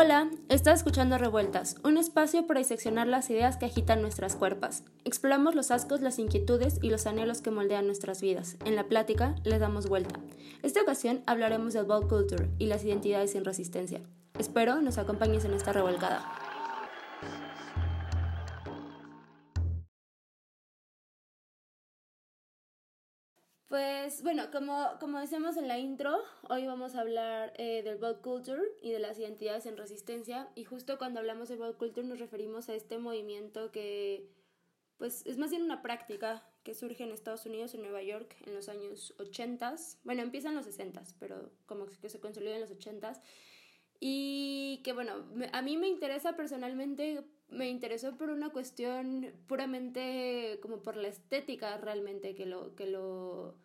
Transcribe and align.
Hola, 0.00 0.30
estás 0.48 0.78
escuchando 0.78 1.18
Revueltas, 1.18 1.74
un 1.82 1.98
espacio 1.98 2.46
para 2.46 2.60
diseccionar 2.60 3.08
las 3.08 3.28
ideas 3.30 3.56
que 3.56 3.66
agitan 3.66 4.00
nuestras 4.00 4.36
cuerpas. 4.36 4.84
Exploramos 5.04 5.56
los 5.56 5.72
ascos, 5.72 6.02
las 6.02 6.20
inquietudes 6.20 6.78
y 6.82 6.90
los 6.90 7.08
anhelos 7.08 7.42
que 7.42 7.50
moldean 7.50 7.86
nuestras 7.86 8.20
vidas. 8.20 8.58
En 8.64 8.76
la 8.76 8.84
plática 8.84 9.34
les 9.42 9.58
damos 9.58 9.88
vuelta. 9.88 10.20
Esta 10.62 10.82
ocasión 10.82 11.24
hablaremos 11.26 11.72
del 11.72 11.86
ball 11.86 12.06
culture 12.06 12.48
y 12.60 12.66
las 12.66 12.84
identidades 12.84 13.32
sin 13.32 13.44
resistencia. 13.44 14.00
Espero 14.38 14.80
nos 14.80 14.98
acompañes 14.98 15.44
en 15.44 15.54
esta 15.54 15.72
revolcada. 15.72 16.47
Pues 23.78 24.24
bueno, 24.24 24.50
como, 24.50 24.96
como 24.98 25.20
decíamos 25.20 25.56
en 25.56 25.68
la 25.68 25.78
intro, 25.78 26.18
hoy 26.48 26.66
vamos 26.66 26.96
a 26.96 27.00
hablar 27.02 27.52
eh, 27.58 27.84
del 27.84 27.96
Ball 27.96 28.20
Culture 28.20 28.60
y 28.82 28.90
de 28.90 28.98
las 28.98 29.20
identidades 29.20 29.66
en 29.66 29.76
resistencia. 29.76 30.48
Y 30.56 30.64
justo 30.64 30.98
cuando 30.98 31.20
hablamos 31.20 31.48
de 31.48 31.54
Ball 31.54 31.76
Culture 31.76 32.04
nos 32.04 32.18
referimos 32.18 32.68
a 32.68 32.74
este 32.74 32.98
movimiento 32.98 33.70
que, 33.70 34.32
pues, 34.96 35.24
es 35.26 35.38
más 35.38 35.50
bien 35.50 35.62
una 35.62 35.80
práctica 35.80 36.44
que 36.64 36.74
surge 36.74 37.04
en 37.04 37.12
Estados 37.12 37.46
Unidos, 37.46 37.72
en 37.72 37.82
Nueva 37.82 38.02
York, 38.02 38.34
en 38.48 38.56
los 38.56 38.68
años 38.68 39.14
80. 39.20 39.76
Bueno, 40.02 40.22
empieza 40.22 40.48
en 40.48 40.56
los 40.56 40.64
60, 40.64 41.04
pero 41.20 41.52
como 41.66 41.86
que 41.86 42.08
se 42.08 42.18
consolida 42.18 42.56
en 42.56 42.62
los 42.62 42.72
80. 42.72 43.12
Y 44.00 44.80
que 44.82 44.92
bueno, 44.92 45.24
a 45.52 45.62
mí 45.62 45.76
me 45.76 45.86
interesa 45.86 46.34
personalmente 46.34 47.22
me 47.50 47.70
interesó 47.70 48.16
por 48.16 48.28
una 48.28 48.50
cuestión 48.50 49.32
puramente 49.46 50.58
como 50.60 50.82
por 50.82 50.96
la 50.96 51.08
estética 51.08 51.78
realmente 51.78 52.34
que 52.34 52.44
lo 52.44 52.74
que 52.74 52.86
lo 52.86 53.56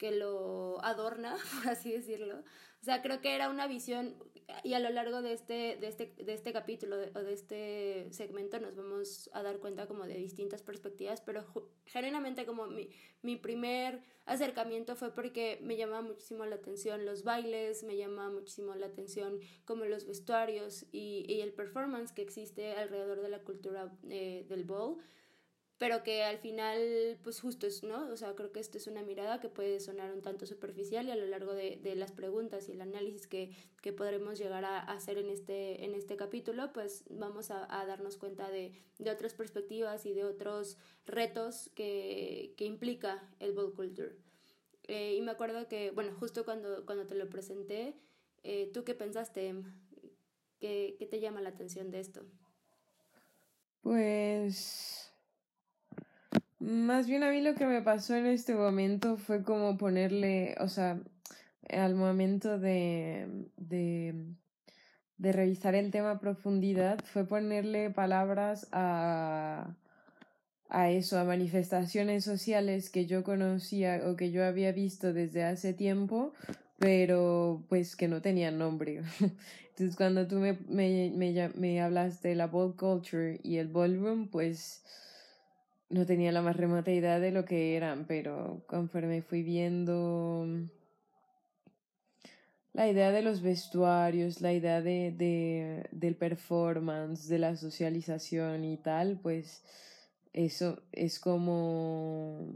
que 0.00 0.12
lo 0.12 0.82
adorna, 0.82 1.36
por 1.62 1.70
así 1.70 1.92
decirlo. 1.92 2.38
O 2.80 2.84
sea, 2.84 3.02
creo 3.02 3.20
que 3.20 3.34
era 3.34 3.50
una 3.50 3.66
visión 3.66 4.16
y 4.64 4.72
a 4.72 4.80
lo 4.80 4.88
largo 4.88 5.20
de 5.20 5.34
este, 5.34 5.76
de 5.76 5.88
este, 5.88 6.14
de 6.16 6.32
este 6.32 6.52
capítulo 6.54 6.96
o 7.14 7.18
de 7.20 7.32
este 7.34 8.08
segmento 8.10 8.58
nos 8.58 8.74
vamos 8.74 9.30
a 9.34 9.42
dar 9.42 9.58
cuenta 9.58 9.86
como 9.86 10.06
de 10.06 10.14
distintas 10.14 10.62
perspectivas, 10.62 11.20
pero 11.20 11.44
genuinamente 11.84 12.46
como 12.46 12.66
mi, 12.66 12.88
mi 13.20 13.36
primer 13.36 14.02
acercamiento 14.24 14.96
fue 14.96 15.14
porque 15.14 15.60
me 15.62 15.76
llamaba 15.76 16.00
muchísimo 16.00 16.46
la 16.46 16.56
atención 16.56 17.04
los 17.04 17.22
bailes, 17.22 17.84
me 17.84 17.96
llamaba 17.96 18.30
muchísimo 18.30 18.74
la 18.74 18.86
atención 18.86 19.38
como 19.66 19.84
los 19.84 20.06
vestuarios 20.06 20.86
y, 20.90 21.26
y 21.28 21.42
el 21.42 21.52
performance 21.52 22.12
que 22.12 22.22
existe 22.22 22.72
alrededor 22.72 23.20
de 23.20 23.28
la 23.28 23.40
cultura 23.40 23.92
eh, 24.08 24.46
del 24.48 24.64
ball 24.64 24.96
pero 25.80 26.02
que 26.02 26.24
al 26.24 26.36
final, 26.36 27.16
pues 27.22 27.40
justo 27.40 27.66
es, 27.66 27.82
¿no? 27.82 28.06
O 28.12 28.16
sea, 28.18 28.34
creo 28.34 28.52
que 28.52 28.60
esto 28.60 28.76
es 28.76 28.86
una 28.86 29.02
mirada 29.02 29.40
que 29.40 29.48
puede 29.48 29.80
sonar 29.80 30.12
un 30.12 30.20
tanto 30.20 30.44
superficial 30.44 31.08
y 31.08 31.10
a 31.10 31.16
lo 31.16 31.24
largo 31.24 31.54
de, 31.54 31.80
de 31.82 31.94
las 31.94 32.12
preguntas 32.12 32.68
y 32.68 32.72
el 32.72 32.82
análisis 32.82 33.26
que, 33.26 33.56
que 33.80 33.94
podremos 33.94 34.38
llegar 34.38 34.66
a 34.66 34.80
hacer 34.80 35.16
en 35.16 35.30
este, 35.30 35.86
en 35.86 35.94
este 35.94 36.18
capítulo, 36.18 36.70
pues 36.74 37.04
vamos 37.08 37.50
a, 37.50 37.66
darnos 37.86 38.18
cuenta 38.18 38.50
de, 38.50 38.74
de, 38.98 39.10
otras 39.10 39.32
perspectivas 39.32 40.04
y 40.04 40.12
de 40.12 40.24
otros 40.24 40.76
retos 41.06 41.70
que, 41.74 42.52
que 42.58 42.66
implica 42.66 43.26
el 43.38 43.54
ball 43.54 43.72
culture. 43.72 44.16
Eh, 44.86 45.14
y 45.14 45.22
me 45.22 45.30
acuerdo 45.30 45.66
que, 45.66 45.92
bueno, 45.92 46.12
justo 46.12 46.44
cuando, 46.44 46.84
cuando 46.84 47.06
te 47.06 47.14
lo 47.14 47.30
presenté, 47.30 47.96
eh, 48.42 48.70
¿tú 48.74 48.84
qué 48.84 48.94
pensaste? 48.94 49.54
¿Qué, 50.60 50.96
¿Qué 50.98 51.06
te 51.06 51.20
llama 51.20 51.40
la 51.40 51.48
atención 51.48 51.90
de 51.90 52.00
esto? 52.00 52.26
Pues 53.80 54.99
más 56.60 57.06
bien 57.06 57.22
a 57.22 57.30
mí 57.30 57.40
lo 57.40 57.54
que 57.54 57.66
me 57.66 57.82
pasó 57.82 58.14
en 58.14 58.26
este 58.26 58.54
momento 58.54 59.16
fue 59.16 59.42
como 59.42 59.76
ponerle, 59.78 60.54
o 60.60 60.68
sea, 60.68 61.00
al 61.68 61.94
momento 61.94 62.58
de, 62.58 63.48
de, 63.56 64.14
de 65.16 65.32
revisar 65.32 65.74
el 65.74 65.90
tema 65.90 66.12
a 66.12 66.20
profundidad, 66.20 67.00
fue 67.04 67.26
ponerle 67.26 67.90
palabras 67.90 68.68
a, 68.72 69.74
a 70.68 70.90
eso, 70.90 71.18
a 71.18 71.24
manifestaciones 71.24 72.24
sociales 72.24 72.90
que 72.90 73.06
yo 73.06 73.24
conocía 73.24 74.02
o 74.06 74.16
que 74.16 74.30
yo 74.30 74.44
había 74.44 74.72
visto 74.72 75.12
desde 75.12 75.44
hace 75.44 75.72
tiempo, 75.72 76.34
pero 76.78 77.64
pues 77.68 77.96
que 77.96 78.08
no 78.08 78.20
tenían 78.20 78.58
nombre. 78.58 79.02
Entonces 79.70 79.96
cuando 79.96 80.26
tú 80.26 80.36
me, 80.36 80.58
me, 80.68 81.10
me, 81.54 82.10
de 82.22 82.34
la 82.34 82.46
ball 82.46 82.76
culture 82.76 83.40
y 83.42 83.56
el 83.56 83.68
ballroom, 83.68 84.28
pues 84.28 84.84
no 85.90 86.06
tenía 86.06 86.32
la 86.32 86.40
más 86.40 86.56
remota 86.56 86.90
idea 86.90 87.18
de 87.18 87.32
lo 87.32 87.44
que 87.44 87.76
eran, 87.76 88.06
pero 88.06 88.62
conforme 88.66 89.22
fui 89.22 89.42
viendo 89.42 90.46
la 92.72 92.88
idea 92.88 93.10
de 93.10 93.22
los 93.22 93.42
vestuarios, 93.42 94.40
la 94.40 94.52
idea 94.52 94.80
de, 94.80 95.12
de, 95.12 95.88
del 95.90 96.14
performance, 96.14 97.28
de 97.28 97.38
la 97.38 97.56
socialización 97.56 98.64
y 98.64 98.76
tal, 98.76 99.18
pues 99.20 99.62
eso 100.32 100.80
es 100.92 101.18
como... 101.18 102.54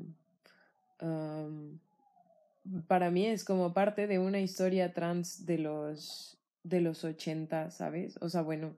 para 2.86 3.10
mí 3.10 3.26
es 3.26 3.44
como 3.44 3.74
parte 3.74 4.06
de 4.06 4.20
una 4.20 4.40
historia 4.40 4.94
trans 4.94 5.44
de 5.44 5.58
los 5.58 6.30
de 6.62 6.80
los 6.80 7.04
80, 7.04 7.70
¿sabes? 7.70 8.16
O 8.22 8.30
sea, 8.30 8.40
bueno, 8.40 8.74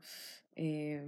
eh, 0.56 1.06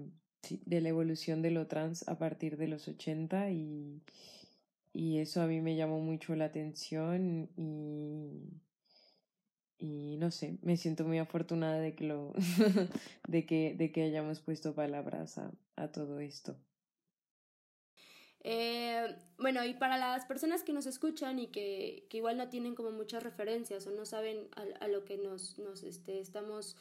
de 0.51 0.81
la 0.81 0.89
evolución 0.89 1.43
de 1.43 1.51
lo 1.51 1.67
trans 1.67 2.09
a 2.09 2.19
partir 2.19 2.57
de 2.57 2.69
los 2.69 2.89
80 2.89 3.51
y, 3.51 4.03
y 4.93 5.19
eso 5.19 5.43
a 5.43 5.47
mí 5.47 5.61
me 5.61 5.77
llamó 5.77 6.01
mucho 6.01 6.35
la 6.35 6.47
atención 6.47 7.51
y, 7.57 8.61
y 9.79 10.17
no 10.19 10.31
sé, 10.31 10.59
me 10.63 10.77
siento 10.77 11.05
muy 11.05 11.19
afortunada 11.19 11.79
de 11.79 11.95
que 11.95 12.05
lo 12.05 12.33
de 13.29 13.47
que, 13.47 13.75
de 13.75 13.93
que 13.93 14.03
hayamos 14.03 14.41
puesto 14.41 14.75
palabras 14.75 15.39
a, 15.39 15.53
a 15.77 15.93
todo 15.93 16.21
esto. 16.21 16.57
Eh, 18.45 19.17
bueno, 19.37 19.65
y 19.65 19.75
para 19.75 19.99
las 19.99 20.25
personas 20.25 20.63
que 20.63 20.73
nos 20.73 20.87
escuchan 20.87 21.39
y 21.39 21.49
que, 21.49 22.07
que 22.09 22.19
igual 22.19 22.37
no 22.37 22.49
tienen 22.49 22.75
como 22.75 22.93
muchas 22.93 23.23
referencias 23.23 23.87
o 23.87 23.91
no 23.91 24.07
saben 24.07 24.49
a, 24.57 24.85
a 24.85 24.89
lo 24.89 25.05
que 25.05 25.19
nos, 25.19 25.59
nos 25.59 25.83
este, 25.83 26.21
estamos 26.21 26.77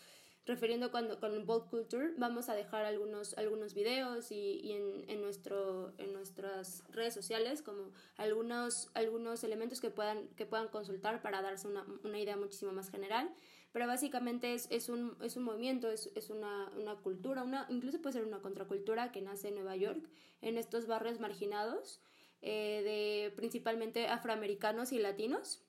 refiriendo 0.48 0.92
cuando, 0.92 1.20
con 1.20 1.46
Bold 1.46 1.70
Culture, 1.70 2.14
vamos 2.18 2.48
a 2.48 2.56
dejar 2.56 2.86
algunos, 2.86 3.38
algunos 3.38 3.74
videos 3.74 4.32
y, 4.32 4.62
y 4.64 4.72
en, 4.72 5.10
en, 5.10 5.22
nuestro, 5.22 5.94
en 5.98 6.14
nuestras 6.14 6.84
redes 6.90 7.14
sociales 7.14 7.62
como 7.62 7.92
algunos, 8.16 8.90
algunos 8.94 9.44
elementos 9.44 9.82
que 9.82 9.92
puedan, 9.92 10.30
que 10.30 10.46
puedan 10.46 10.70
consultar 10.70 11.22
para 11.22 11.42
darse 11.42 11.68
una, 11.68 11.86
una 12.04 12.18
idea 12.18 12.38
muchísimo 12.38 12.72
más 12.72 12.90
general. 12.90 13.30
Pero 13.74 13.86
básicamente 13.86 14.54
es, 14.54 14.68
es, 14.72 14.88
un, 14.88 15.18
es 15.22 15.36
un 15.36 15.44
movimiento, 15.44 15.92
es, 15.92 16.10
es 16.16 16.30
una, 16.30 16.72
una 16.78 16.96
cultura, 16.96 17.44
una, 17.44 17.68
incluso 17.70 18.02
puede 18.02 18.14
ser 18.14 18.26
una 18.26 18.40
contracultura 18.40 19.12
que 19.12 19.22
nace 19.22 19.50
en 19.50 19.56
Nueva 19.56 19.76
York, 19.76 20.10
en 20.42 20.58
estos 20.58 20.88
barrios 20.88 21.20
marginados, 21.20 22.02
eh, 22.42 22.82
de 22.84 23.36
principalmente 23.36 24.08
afroamericanos 24.08 24.94
y 24.94 25.00
latinos 25.00 25.67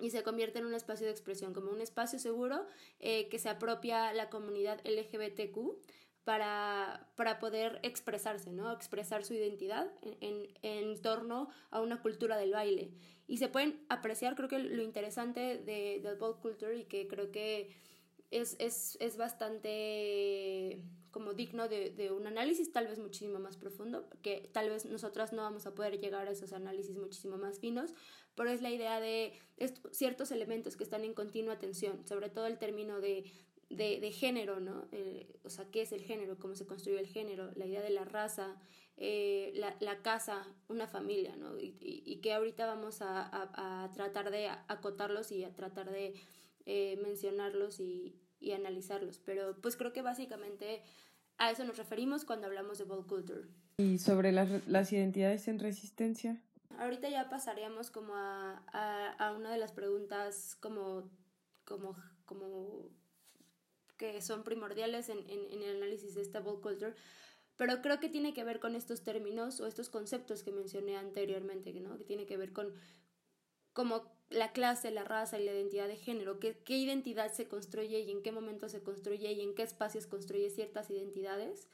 y 0.00 0.10
se 0.10 0.22
convierte 0.22 0.58
en 0.58 0.66
un 0.66 0.74
espacio 0.74 1.06
de 1.06 1.12
expresión, 1.12 1.54
como 1.54 1.70
un 1.70 1.80
espacio 1.80 2.18
seguro 2.18 2.66
eh, 2.98 3.28
que 3.28 3.38
se 3.38 3.48
apropia 3.48 4.12
la 4.12 4.30
comunidad 4.30 4.80
LGBTQ 4.84 5.58
para, 6.24 7.08
para 7.16 7.38
poder 7.38 7.80
expresarse, 7.82 8.52
¿no? 8.52 8.72
expresar 8.72 9.24
su 9.24 9.34
identidad 9.34 9.90
en, 10.02 10.16
en, 10.20 10.48
en, 10.62 11.02
torno 11.02 11.48
a 11.70 11.80
una 11.80 12.02
cultura 12.02 12.36
del 12.36 12.52
baile. 12.52 12.92
Y 13.26 13.38
se 13.38 13.48
pueden 13.48 13.84
apreciar, 13.88 14.34
creo 14.34 14.48
que 14.48 14.58
lo 14.58 14.82
interesante 14.82 15.58
de, 15.58 16.00
del 16.02 16.16
ball 16.16 16.38
culture 16.40 16.76
y 16.76 16.84
que 16.84 17.06
creo 17.08 17.30
que 17.30 17.70
es, 18.30 18.56
es, 18.58 18.96
es 19.00 19.16
bastante 19.16 20.82
como 21.10 21.34
digno 21.34 21.68
de, 21.68 21.90
de, 21.90 22.12
un 22.12 22.26
análisis 22.26 22.72
tal 22.72 22.86
vez 22.86 22.98
muchísimo 22.98 23.38
más 23.38 23.56
profundo, 23.56 24.08
que 24.22 24.48
tal 24.52 24.70
vez 24.70 24.84
nosotras 24.84 25.32
no 25.32 25.42
vamos 25.42 25.66
a 25.66 25.74
poder 25.74 26.00
llegar 26.00 26.28
a 26.28 26.30
esos 26.30 26.52
análisis 26.52 26.96
muchísimo 26.96 27.36
más 27.36 27.58
finos, 27.58 27.94
pero 28.34 28.50
es 28.50 28.62
la 28.62 28.70
idea 28.70 29.00
de 29.00 29.32
ciertos 29.90 30.30
elementos 30.30 30.76
que 30.76 30.84
están 30.84 31.04
en 31.04 31.14
continua 31.14 31.58
tensión, 31.58 32.06
sobre 32.06 32.30
todo 32.30 32.46
el 32.46 32.58
término 32.58 33.00
de, 33.00 33.24
de, 33.68 34.00
de 34.00 34.12
género, 34.12 34.60
¿no? 34.60 34.86
Eh, 34.92 35.34
o 35.44 35.50
sea, 35.50 35.70
¿qué 35.70 35.82
es 35.82 35.92
el 35.92 36.02
género? 36.02 36.38
¿Cómo 36.38 36.54
se 36.54 36.66
construye 36.66 36.98
el 36.98 37.06
género? 37.06 37.50
La 37.54 37.66
idea 37.66 37.82
de 37.82 37.90
la 37.90 38.04
raza, 38.04 38.56
eh, 38.96 39.52
la, 39.54 39.76
la, 39.80 40.02
casa, 40.02 40.46
una 40.68 40.86
familia, 40.86 41.36
¿no? 41.36 41.58
Y, 41.58 41.76
y, 41.80 42.02
y 42.04 42.16
que 42.16 42.32
ahorita 42.32 42.66
vamos 42.66 43.00
a, 43.00 43.22
a, 43.22 43.84
a, 43.84 43.92
tratar 43.92 44.30
de 44.30 44.48
acotarlos 44.68 45.32
y 45.32 45.44
a 45.44 45.54
tratar 45.54 45.90
de 45.90 46.14
eh, 46.66 46.98
mencionarlos 47.02 47.80
y, 47.80 48.14
y 48.40 48.52
analizarlos. 48.52 49.18
Pero 49.18 49.56
pues 49.60 49.76
creo 49.76 49.92
que 49.92 50.02
básicamente 50.02 50.82
a 51.38 51.50
eso 51.50 51.64
nos 51.64 51.76
referimos 51.76 52.24
cuando 52.24 52.46
hablamos 52.46 52.78
de 52.78 52.84
ball 52.84 53.06
culture. 53.06 53.46
¿Y 53.78 53.98
sobre 53.98 54.32
las, 54.32 54.66
las 54.66 54.92
identidades 54.92 55.48
en 55.48 55.58
resistencia? 55.58 56.42
Ahorita 56.78 57.08
ya 57.08 57.28
pasaríamos 57.28 57.90
como 57.90 58.14
a, 58.14 58.62
a, 58.72 59.12
a 59.12 59.32
una 59.32 59.50
de 59.50 59.58
las 59.58 59.72
preguntas 59.72 60.56
como, 60.60 61.10
como, 61.64 61.96
como 62.24 62.90
que 63.96 64.20
son 64.22 64.44
primordiales 64.44 65.08
en, 65.08 65.18
en, 65.28 65.50
en 65.50 65.62
el 65.62 65.76
análisis 65.76 66.14
de 66.14 66.22
esta 66.22 66.40
ball 66.40 66.60
culture, 66.60 66.94
pero 67.56 67.82
creo 67.82 68.00
que 68.00 68.08
tiene 68.08 68.32
que 68.32 68.44
ver 68.44 68.60
con 68.60 68.74
estos 68.74 69.02
términos 69.02 69.60
o 69.60 69.66
estos 69.66 69.90
conceptos 69.90 70.42
que 70.42 70.52
mencioné 70.52 70.96
anteriormente, 70.96 71.72
¿no? 71.74 71.98
que 71.98 72.04
tiene 72.04 72.24
que 72.24 72.38
ver 72.38 72.52
con 72.52 72.72
como 73.74 74.19
la 74.30 74.52
clase, 74.52 74.92
la 74.92 75.04
raza 75.04 75.38
y 75.38 75.44
la 75.44 75.52
identidad 75.52 75.88
de 75.88 75.96
género, 75.96 76.38
qué, 76.38 76.56
qué 76.64 76.76
identidad 76.76 77.32
se 77.32 77.48
construye 77.48 78.00
y 78.00 78.10
en 78.10 78.22
qué 78.22 78.30
momento 78.30 78.68
se 78.68 78.82
construye 78.82 79.32
y 79.32 79.40
en 79.40 79.54
qué 79.54 79.64
espacios 79.64 80.06
construye 80.06 80.50
ciertas 80.50 80.88
identidades 80.90 81.68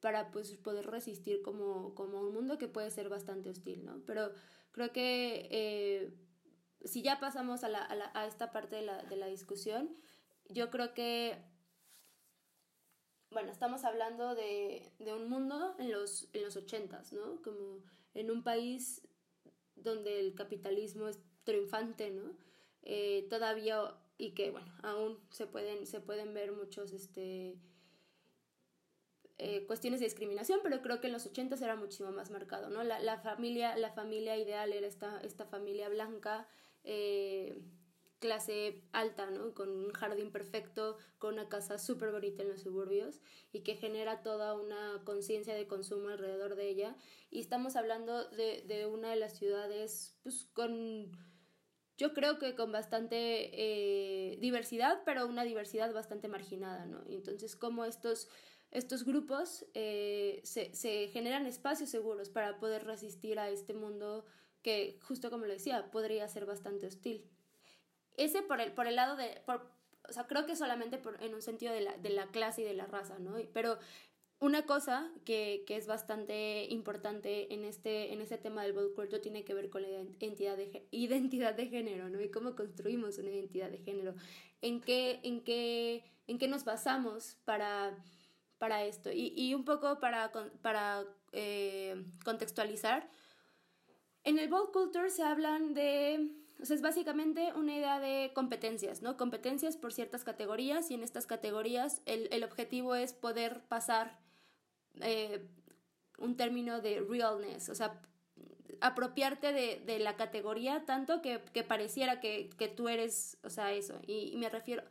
para 0.00 0.30
pues 0.30 0.52
poder 0.56 0.86
resistir 0.86 1.42
como, 1.42 1.94
como 1.94 2.20
un 2.20 2.34
mundo 2.34 2.58
que 2.58 2.68
puede 2.68 2.90
ser 2.90 3.08
bastante 3.08 3.48
hostil, 3.48 3.84
¿no? 3.84 4.02
Pero 4.04 4.32
creo 4.72 4.92
que 4.92 5.48
eh, 5.50 6.14
si 6.84 7.02
ya 7.02 7.18
pasamos 7.18 7.64
a, 7.64 7.68
la, 7.68 8.10
a, 8.14 8.26
esta 8.26 8.52
parte 8.52 8.76
de 8.76 8.82
la, 8.82 9.02
de 9.04 9.16
la 9.16 9.26
discusión, 9.26 9.96
yo 10.48 10.70
creo 10.70 10.92
que 10.92 11.42
bueno, 13.30 13.50
estamos 13.50 13.84
hablando 13.84 14.34
de, 14.34 14.92
de, 14.98 15.14
un 15.14 15.30
mundo 15.30 15.74
en 15.78 15.90
los, 15.90 16.28
en 16.34 16.42
los 16.42 16.54
80, 16.56 17.02
¿no? 17.12 17.40
Como 17.40 17.82
en 18.12 18.30
un 18.30 18.42
país 18.42 19.08
donde 19.74 20.20
el 20.20 20.34
capitalismo 20.34 21.08
triunfante, 21.44 22.10
¿no? 22.10 22.36
Eh, 22.82 23.26
todavía, 23.30 23.94
y 24.18 24.32
que, 24.32 24.50
bueno, 24.50 24.72
aún 24.82 25.18
se 25.30 25.46
pueden, 25.46 25.86
se 25.86 26.00
pueden 26.00 26.34
ver 26.34 26.52
muchos, 26.52 26.92
este, 26.92 27.56
eh, 29.38 29.66
cuestiones 29.66 30.00
de 30.00 30.06
discriminación, 30.06 30.60
pero 30.62 30.82
creo 30.82 31.00
que 31.00 31.08
en 31.08 31.12
los 31.12 31.26
80 31.26 31.56
era 31.56 31.74
muchísimo 31.74 32.12
más 32.12 32.30
marcado, 32.30 32.70
¿no? 32.70 32.84
La, 32.84 33.00
la, 33.00 33.18
familia, 33.18 33.76
la 33.76 33.90
familia 33.90 34.36
ideal 34.36 34.72
era 34.72 34.86
esta, 34.86 35.20
esta 35.20 35.46
familia 35.46 35.88
blanca, 35.88 36.46
eh, 36.84 37.60
clase 38.20 38.84
alta, 38.92 39.28
¿no? 39.30 39.52
Con 39.52 39.68
un 39.68 39.92
jardín 39.92 40.30
perfecto, 40.30 40.96
con 41.18 41.34
una 41.34 41.48
casa 41.48 41.78
súper 41.78 42.12
bonita 42.12 42.42
en 42.42 42.50
los 42.50 42.60
suburbios 42.60 43.20
y 43.52 43.62
que 43.62 43.74
genera 43.74 44.22
toda 44.22 44.54
una 44.54 45.02
conciencia 45.04 45.54
de 45.56 45.66
consumo 45.66 46.10
alrededor 46.10 46.54
de 46.54 46.68
ella. 46.68 46.96
Y 47.30 47.40
estamos 47.40 47.74
hablando 47.74 48.28
de, 48.28 48.62
de 48.68 48.86
una 48.86 49.10
de 49.10 49.16
las 49.16 49.36
ciudades, 49.36 50.16
pues 50.22 50.46
con, 50.52 51.10
yo 52.02 52.14
creo 52.14 52.40
que 52.40 52.56
con 52.56 52.72
bastante 52.72 53.16
eh, 53.52 54.36
diversidad, 54.40 55.02
pero 55.04 55.28
una 55.28 55.44
diversidad 55.44 55.94
bastante 55.94 56.26
marginada, 56.26 56.84
¿no? 56.84 57.00
Entonces, 57.08 57.54
como 57.54 57.84
estos 57.84 58.28
estos 58.72 59.04
grupos 59.04 59.64
eh, 59.74 60.40
se, 60.42 60.74
se, 60.74 61.06
generan 61.08 61.46
espacios 61.46 61.90
seguros 61.90 62.28
para 62.28 62.58
poder 62.58 62.84
resistir 62.86 63.38
a 63.38 63.50
este 63.50 63.72
mundo 63.72 64.24
que, 64.62 64.98
justo 65.02 65.30
como 65.30 65.46
lo 65.46 65.52
decía, 65.52 65.92
podría 65.92 66.26
ser 66.26 66.44
bastante 66.44 66.86
hostil. 66.86 67.30
Ese 68.16 68.42
por 68.42 68.60
el, 68.60 68.72
por 68.72 68.88
el 68.88 68.96
lado 68.96 69.14
de, 69.14 69.40
por, 69.46 69.70
o 70.08 70.12
sea, 70.12 70.26
creo 70.26 70.44
que 70.44 70.56
solamente 70.56 70.98
por, 70.98 71.22
en 71.22 71.34
un 71.34 71.42
sentido 71.42 71.72
de 71.72 71.82
la, 71.82 71.96
de 71.98 72.10
la 72.10 72.32
clase 72.32 72.62
y 72.62 72.64
de 72.64 72.74
la 72.74 72.86
raza, 72.86 73.20
¿no? 73.20 73.36
Pero 73.52 73.78
una 74.42 74.66
cosa 74.66 75.08
que, 75.24 75.62
que, 75.68 75.76
es 75.76 75.86
bastante 75.86 76.64
importante 76.64 77.54
en 77.54 77.64
este, 77.64 78.12
en 78.12 78.20
este 78.20 78.38
tema 78.38 78.64
del 78.64 78.74
culture 78.74 79.20
tiene 79.20 79.44
que 79.44 79.54
ver 79.54 79.70
con 79.70 79.82
la 79.82 79.88
identidad 79.88 80.56
de, 80.56 80.84
identidad 80.90 81.54
de 81.54 81.68
género, 81.68 82.08
¿no? 82.08 82.20
Y 82.20 82.28
cómo 82.28 82.56
construimos 82.56 83.18
una 83.18 83.30
identidad 83.30 83.70
de 83.70 83.78
género. 83.78 84.16
¿En 84.60 84.80
qué, 84.80 85.20
en 85.22 85.44
qué, 85.44 86.02
en 86.26 86.38
qué 86.38 86.48
nos 86.48 86.64
basamos 86.64 87.36
para, 87.44 87.96
para 88.58 88.82
esto? 88.82 89.12
Y, 89.12 89.32
y 89.36 89.54
un 89.54 89.64
poco 89.64 90.00
para, 90.00 90.32
para 90.60 91.04
eh, 91.30 92.04
contextualizar, 92.24 93.08
en 94.24 94.40
el 94.40 94.48
Bold 94.48 94.72
Culture 94.72 95.08
se 95.10 95.22
hablan 95.22 95.72
de 95.72 96.32
o 96.60 96.64
sea, 96.64 96.74
es 96.74 96.82
básicamente 96.82 97.52
una 97.54 97.76
idea 97.76 98.00
de 98.00 98.32
competencias, 98.34 99.02
¿no? 99.02 99.16
Competencias 99.16 99.76
por 99.76 99.92
ciertas 99.92 100.24
categorías 100.24 100.90
y 100.90 100.94
en 100.94 101.04
estas 101.04 101.26
categorías 101.26 102.02
el, 102.06 102.28
el 102.32 102.42
objetivo 102.42 102.96
es 102.96 103.12
poder 103.12 103.62
pasar 103.68 104.20
eh, 105.00 105.46
un 106.18 106.36
término 106.36 106.80
de 106.80 107.00
realness, 107.00 107.68
o 107.68 107.74
sea, 107.74 108.00
apropiarte 108.80 109.52
de, 109.52 109.82
de 109.86 109.98
la 109.98 110.16
categoría 110.16 110.84
tanto 110.84 111.22
que, 111.22 111.40
que 111.52 111.62
pareciera 111.62 112.20
que, 112.20 112.50
que, 112.58 112.68
tú 112.68 112.88
eres, 112.88 113.38
o 113.42 113.50
sea, 113.50 113.72
eso. 113.72 114.00
Y, 114.06 114.36
me 114.36 114.48
refiero, 114.48 114.82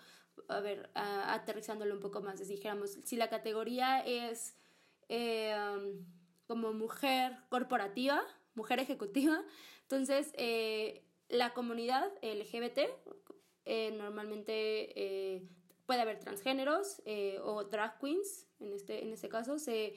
a 0.48 0.59
ver, 0.59 0.89
aterrizándolo 0.94 1.94
un 1.94 2.00
poco 2.00 2.21
más, 2.21 2.45
dijéramos, 2.48 2.98
si 3.03 3.15
la 3.15 3.30
categoría 3.30 4.00
es 4.00 4.56
eh, 5.09 5.56
um, 5.75 6.06
como 6.47 6.74
mujer 6.74 7.38
corporativa, 7.50 8.21
mujer 8.56 8.80
ejecutiva, 8.80 9.44
entonces 9.81 10.31
eh, 10.36 11.04
la 11.30 11.54
comunidad 11.54 12.12
LGBT, 12.21 12.80
normalmente 13.97 15.47
puede 15.91 16.03
haber 16.03 16.19
transgéneros 16.19 17.01
eh, 17.03 17.38
o 17.43 17.65
drag 17.65 17.99
queens, 17.99 18.47
en 18.61 18.71
este, 18.71 19.03
en 19.03 19.11
este 19.11 19.27
caso, 19.27 19.59
se, 19.59 19.93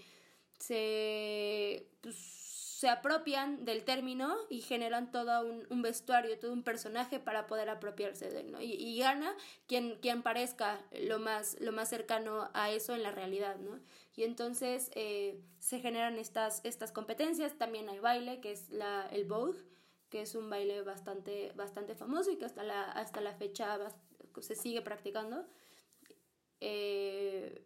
se, 0.58 1.87
pues, 2.00 2.17
se 2.17 2.88
apropian 2.88 3.64
del 3.64 3.85
término 3.85 4.35
y 4.50 4.61
generan 4.61 5.12
todo 5.12 5.46
un, 5.46 5.64
un, 5.70 5.82
vestuario, 5.82 6.37
todo 6.37 6.52
un 6.52 6.64
personaje 6.64 7.20
para 7.20 7.46
poder 7.46 7.70
apropiarse 7.70 8.29
de 8.29 8.41
él, 8.41 8.50
¿no? 8.50 8.61
Y, 8.61 8.73
y, 8.73 8.99
gana 8.99 9.32
quien, 9.69 10.00
quien 10.00 10.25
parezca 10.25 10.85
lo 11.00 11.20
más, 11.20 11.61
lo 11.61 11.70
más 11.70 11.91
cercano 11.91 12.50
a 12.55 12.73
eso 12.73 12.93
en 12.97 13.05
la 13.05 13.12
realidad, 13.12 13.55
¿no? 13.61 13.79
Y 14.17 14.25
entonces 14.25 14.90
se 15.61 15.79
generan 15.79 16.19
estas, 16.19 16.61
estas 16.64 16.90
competencias, 16.90 17.56
también 17.56 17.88
hay 17.88 18.00
baile, 18.00 18.40
que 18.40 18.50
es 18.50 18.69
la, 18.70 19.08
el 19.12 19.26
Vogue, 19.26 19.61
que 20.11 20.23
es 20.23 20.35
un 20.35 20.50
baile 20.50 20.82
bastante, 20.82 21.52
bastante 21.55 21.94
famoso 21.94 22.32
y 22.32 22.37
que 22.37 22.47
hasta 22.47 22.64
la, 22.64 22.82
hasta 22.82 23.20
la 23.20 23.35
fecha 23.35 23.79
se 24.40 24.55
sigue 24.55 24.82
practicando. 24.82 25.47
Eh, 26.66 27.62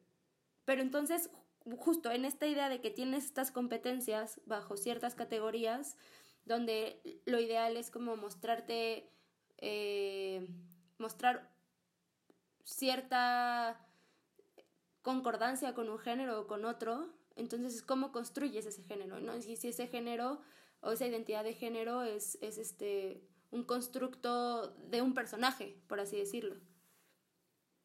pero 0.64 0.82
entonces, 0.82 1.30
justo 1.78 2.10
en 2.10 2.24
esta 2.24 2.48
idea 2.48 2.68
de 2.68 2.80
que 2.80 2.90
tienes 2.90 3.26
estas 3.26 3.52
competencias 3.52 4.40
bajo 4.44 4.76
ciertas 4.76 5.14
categorías, 5.14 5.96
donde 6.44 7.00
lo 7.24 7.38
ideal 7.38 7.76
es 7.76 7.92
como 7.92 8.16
mostrarte, 8.16 9.08
eh, 9.58 10.48
mostrar 10.98 11.48
cierta 12.64 13.86
concordancia 15.02 15.74
con 15.74 15.88
un 15.88 15.98
género 15.98 16.40
o 16.40 16.46
con 16.48 16.64
otro, 16.64 17.08
entonces 17.36 17.82
cómo 17.82 18.10
construyes 18.10 18.66
ese 18.66 18.82
género, 18.82 19.20
¿no? 19.20 19.40
Si, 19.40 19.54
si 19.54 19.68
ese 19.68 19.86
género 19.86 20.40
o 20.80 20.90
esa 20.90 21.06
identidad 21.06 21.44
de 21.44 21.54
género 21.54 22.02
es, 22.02 22.36
es 22.42 22.58
este, 22.58 23.22
un 23.52 23.62
constructo 23.62 24.72
de 24.90 25.02
un 25.02 25.14
personaje, 25.14 25.76
por 25.86 26.00
así 26.00 26.16
decirlo. 26.16 26.56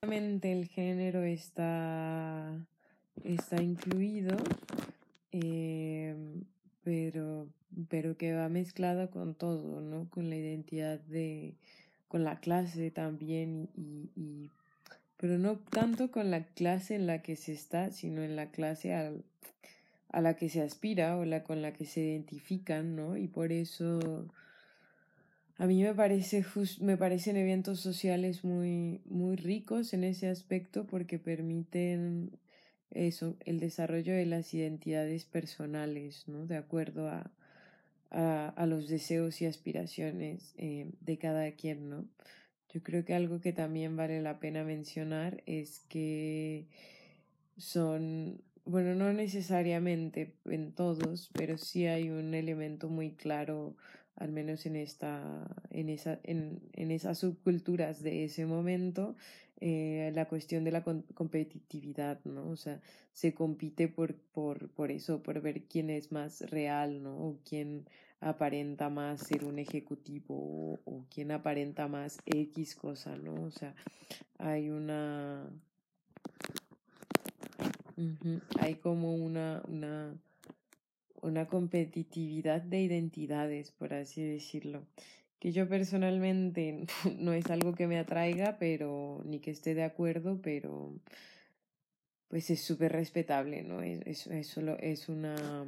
Obviamente 0.03 0.51
el 0.51 0.67
género 0.67 1.23
está, 1.23 2.51
está 3.23 3.61
incluido, 3.63 4.35
eh, 5.31 6.13
pero, 6.83 7.47
pero 7.87 8.17
que 8.17 8.33
va 8.33 8.49
mezclado 8.49 9.09
con 9.11 9.33
todo, 9.33 9.79
¿no? 9.79 10.09
Con 10.09 10.29
la 10.29 10.35
identidad 10.35 10.99
de, 10.99 11.53
con 12.09 12.25
la 12.25 12.41
clase 12.41 12.91
también 12.91 13.69
y, 13.77 14.49
pero 15.15 15.37
no 15.37 15.55
tanto 15.55 16.11
con 16.11 16.31
la 16.31 16.43
clase 16.47 16.95
en 16.95 17.07
la 17.07 17.21
que 17.21 17.37
se 17.37 17.53
está, 17.53 17.91
sino 17.91 18.23
en 18.23 18.35
la 18.35 18.51
clase 18.51 18.93
a 18.93 20.19
la 20.19 20.35
que 20.35 20.49
se 20.49 20.61
aspira 20.63 21.15
o 21.15 21.23
la 21.23 21.43
con 21.43 21.61
la 21.61 21.71
que 21.71 21.85
se 21.85 22.01
identifican, 22.01 22.97
¿no? 22.97 23.15
Y 23.15 23.29
por 23.29 23.53
eso 23.53 24.27
a 25.57 25.67
mí 25.67 25.83
me 25.83 25.93
parece 25.93 26.45
me 26.81 26.97
parecen 26.97 27.37
eventos 27.37 27.79
sociales 27.79 28.43
muy 28.43 29.01
muy 29.05 29.35
ricos 29.35 29.93
en 29.93 30.03
ese 30.03 30.27
aspecto 30.27 30.87
porque 30.87 31.19
permiten 31.19 32.39
eso, 32.91 33.37
el 33.45 33.59
desarrollo 33.59 34.13
de 34.13 34.25
las 34.25 34.53
identidades 34.53 35.25
personales, 35.25 36.27
¿no? 36.27 36.45
De 36.45 36.57
acuerdo 36.57 37.09
a, 37.09 37.31
a, 38.11 38.49
a 38.49 38.65
los 38.65 38.87
deseos 38.87 39.41
y 39.41 39.45
aspiraciones 39.45 40.53
eh, 40.57 40.91
de 41.01 41.17
cada 41.17 41.51
quien, 41.53 41.89
¿no? 41.89 42.05
Yo 42.69 42.81
creo 42.83 43.05
que 43.05 43.13
algo 43.13 43.39
que 43.41 43.53
también 43.53 43.95
vale 43.95 44.21
la 44.21 44.39
pena 44.39 44.63
mencionar 44.63 45.43
es 45.45 45.79
que 45.89 46.67
son 47.57 48.41
bueno, 48.65 48.95
no 48.95 49.11
necesariamente 49.11 50.35
en 50.45 50.71
todos, 50.73 51.29
pero 51.33 51.57
sí 51.57 51.85
hay 51.85 52.09
un 52.09 52.33
elemento 52.33 52.87
muy 52.89 53.11
claro, 53.11 53.75
al 54.15 54.31
menos 54.31 54.65
en 54.65 54.75
esta, 54.75 55.47
en 55.69 55.89
esa, 55.89 56.19
en, 56.23 56.61
en 56.73 56.91
esas 56.91 57.19
subculturas 57.19 58.03
de 58.03 58.25
ese 58.25 58.45
momento, 58.45 59.15
eh, 59.59 60.11
la 60.13 60.27
cuestión 60.27 60.63
de 60.63 60.71
la 60.71 60.83
competitividad, 60.83 62.19
¿no? 62.25 62.49
O 62.49 62.57
sea, 62.57 62.81
se 63.13 63.33
compite 63.33 63.87
por, 63.87 64.15
por, 64.15 64.69
por 64.69 64.91
eso, 64.91 65.23
por 65.23 65.41
ver 65.41 65.63
quién 65.63 65.89
es 65.89 66.11
más 66.11 66.41
real, 66.49 67.01
¿no? 67.01 67.15
O 67.15 67.39
quién 67.47 67.85
aparenta 68.19 68.89
más 68.89 69.21
ser 69.21 69.45
un 69.45 69.59
ejecutivo 69.59 70.79
o, 70.83 71.05
quién 71.09 71.31
aparenta 71.31 71.87
más 71.87 72.19
X 72.25 72.75
cosa, 72.75 73.15
¿no? 73.17 73.35
O 73.35 73.51
sea, 73.51 73.75
hay 74.37 74.69
una 74.69 75.49
hay 78.59 78.75
como 78.75 79.15
una, 79.15 79.61
una, 79.67 80.13
una 81.23 81.47
competitividad 81.47 82.61
de 82.61 82.81
identidades, 82.81 83.71
por 83.71 83.93
así 83.93 84.23
decirlo, 84.23 84.85
que 85.39 85.51
yo 85.51 85.67
personalmente 85.67 86.85
no 87.19 87.33
es 87.33 87.49
algo 87.49 87.73
que 87.73 87.87
me 87.87 87.97
atraiga, 87.97 88.57
pero 88.59 89.21
ni 89.25 89.39
que 89.39 89.51
esté 89.51 89.73
de 89.73 89.83
acuerdo, 89.83 90.39
pero 90.41 90.93
pues 92.27 92.49
es 92.49 92.61
súper 92.61 92.91
respetable, 92.91 93.63
¿no? 93.63 93.81
Es, 93.81 94.01
es, 94.05 94.27
es, 94.27 94.47
solo, 94.47 94.77
es 94.79 95.09
una 95.09 95.65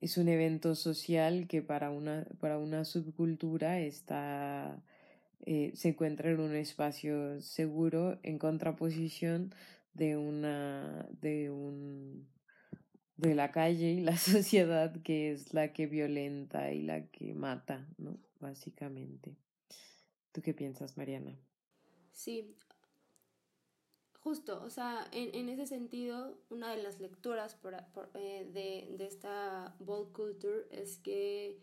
es 0.00 0.18
un 0.18 0.28
evento 0.28 0.74
social 0.74 1.46
que 1.48 1.62
para 1.62 1.90
una, 1.90 2.26
para 2.40 2.58
una 2.58 2.84
subcultura 2.84 3.80
está, 3.80 4.82
eh, 5.44 5.72
se 5.74 5.88
encuentra 5.90 6.30
en 6.30 6.40
un 6.40 6.54
espacio 6.54 7.40
seguro 7.40 8.18
en 8.22 8.38
contraposición 8.38 9.54
de 9.94 10.16
una, 10.16 11.08
de 11.20 11.50
un, 11.50 12.28
de 13.16 13.34
la 13.34 13.50
calle 13.50 13.92
y 13.92 14.00
la 14.00 14.16
sociedad 14.16 15.00
que 15.02 15.32
es 15.32 15.54
la 15.54 15.72
que 15.72 15.86
violenta 15.86 16.72
y 16.72 16.82
la 16.82 17.06
que 17.06 17.34
mata, 17.34 17.86
¿no? 17.98 18.18
Básicamente. 18.40 19.36
¿Tú 20.32 20.42
qué 20.42 20.52
piensas, 20.52 20.96
Mariana? 20.96 21.34
Sí, 22.12 22.54
justo, 24.26 24.60
o 24.64 24.70
sea, 24.70 25.06
en, 25.12 25.32
en 25.36 25.48
ese 25.48 25.68
sentido, 25.68 26.36
una 26.50 26.72
de 26.72 26.82
las 26.82 26.98
lecturas 26.98 27.56
eh, 28.14 28.50
de, 28.52 28.96
de, 28.98 29.06
esta 29.06 29.76
bold 29.78 30.10
culture 30.10 30.66
es 30.72 30.98
que, 30.98 31.62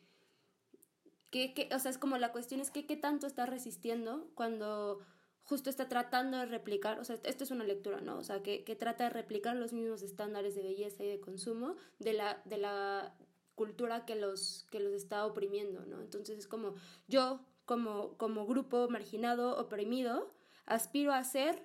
que, 1.29 1.53
que, 1.53 1.67
o 1.75 1.79
sea, 1.79 1.91
es 1.91 1.97
como 1.97 2.17
la 2.17 2.31
cuestión 2.31 2.61
es 2.61 2.71
que 2.71 2.85
qué 2.85 2.95
tanto 2.95 3.27
está 3.27 3.45
resistiendo 3.45 4.31
cuando 4.33 5.01
justo 5.43 5.69
está 5.69 5.89
tratando 5.89 6.37
de 6.37 6.45
replicar, 6.45 6.99
o 6.99 7.03
sea, 7.03 7.17
esto 7.23 7.43
es 7.43 7.51
una 7.51 7.63
lectura, 7.63 8.01
¿no? 8.01 8.17
O 8.17 8.23
sea, 8.23 8.41
que, 8.41 8.63
que 8.63 8.75
trata 8.75 9.05
de 9.05 9.09
replicar 9.09 9.55
los 9.55 9.73
mismos 9.73 10.01
estándares 10.01 10.55
de 10.55 10.63
belleza 10.63 11.03
y 11.03 11.07
de 11.07 11.19
consumo 11.19 11.75
de 11.99 12.13
la, 12.13 12.41
de 12.45 12.57
la 12.57 13.13
cultura 13.55 14.05
que 14.05 14.15
los, 14.15 14.65
que 14.71 14.79
los 14.79 14.93
está 14.93 15.25
oprimiendo, 15.25 15.85
¿no? 15.85 16.01
Entonces 16.01 16.39
es 16.39 16.47
como 16.47 16.75
yo, 17.07 17.41
como, 17.65 18.17
como 18.17 18.45
grupo 18.45 18.87
marginado, 18.89 19.57
oprimido, 19.59 20.31
aspiro 20.65 21.13
a 21.13 21.23
ser, 21.23 21.61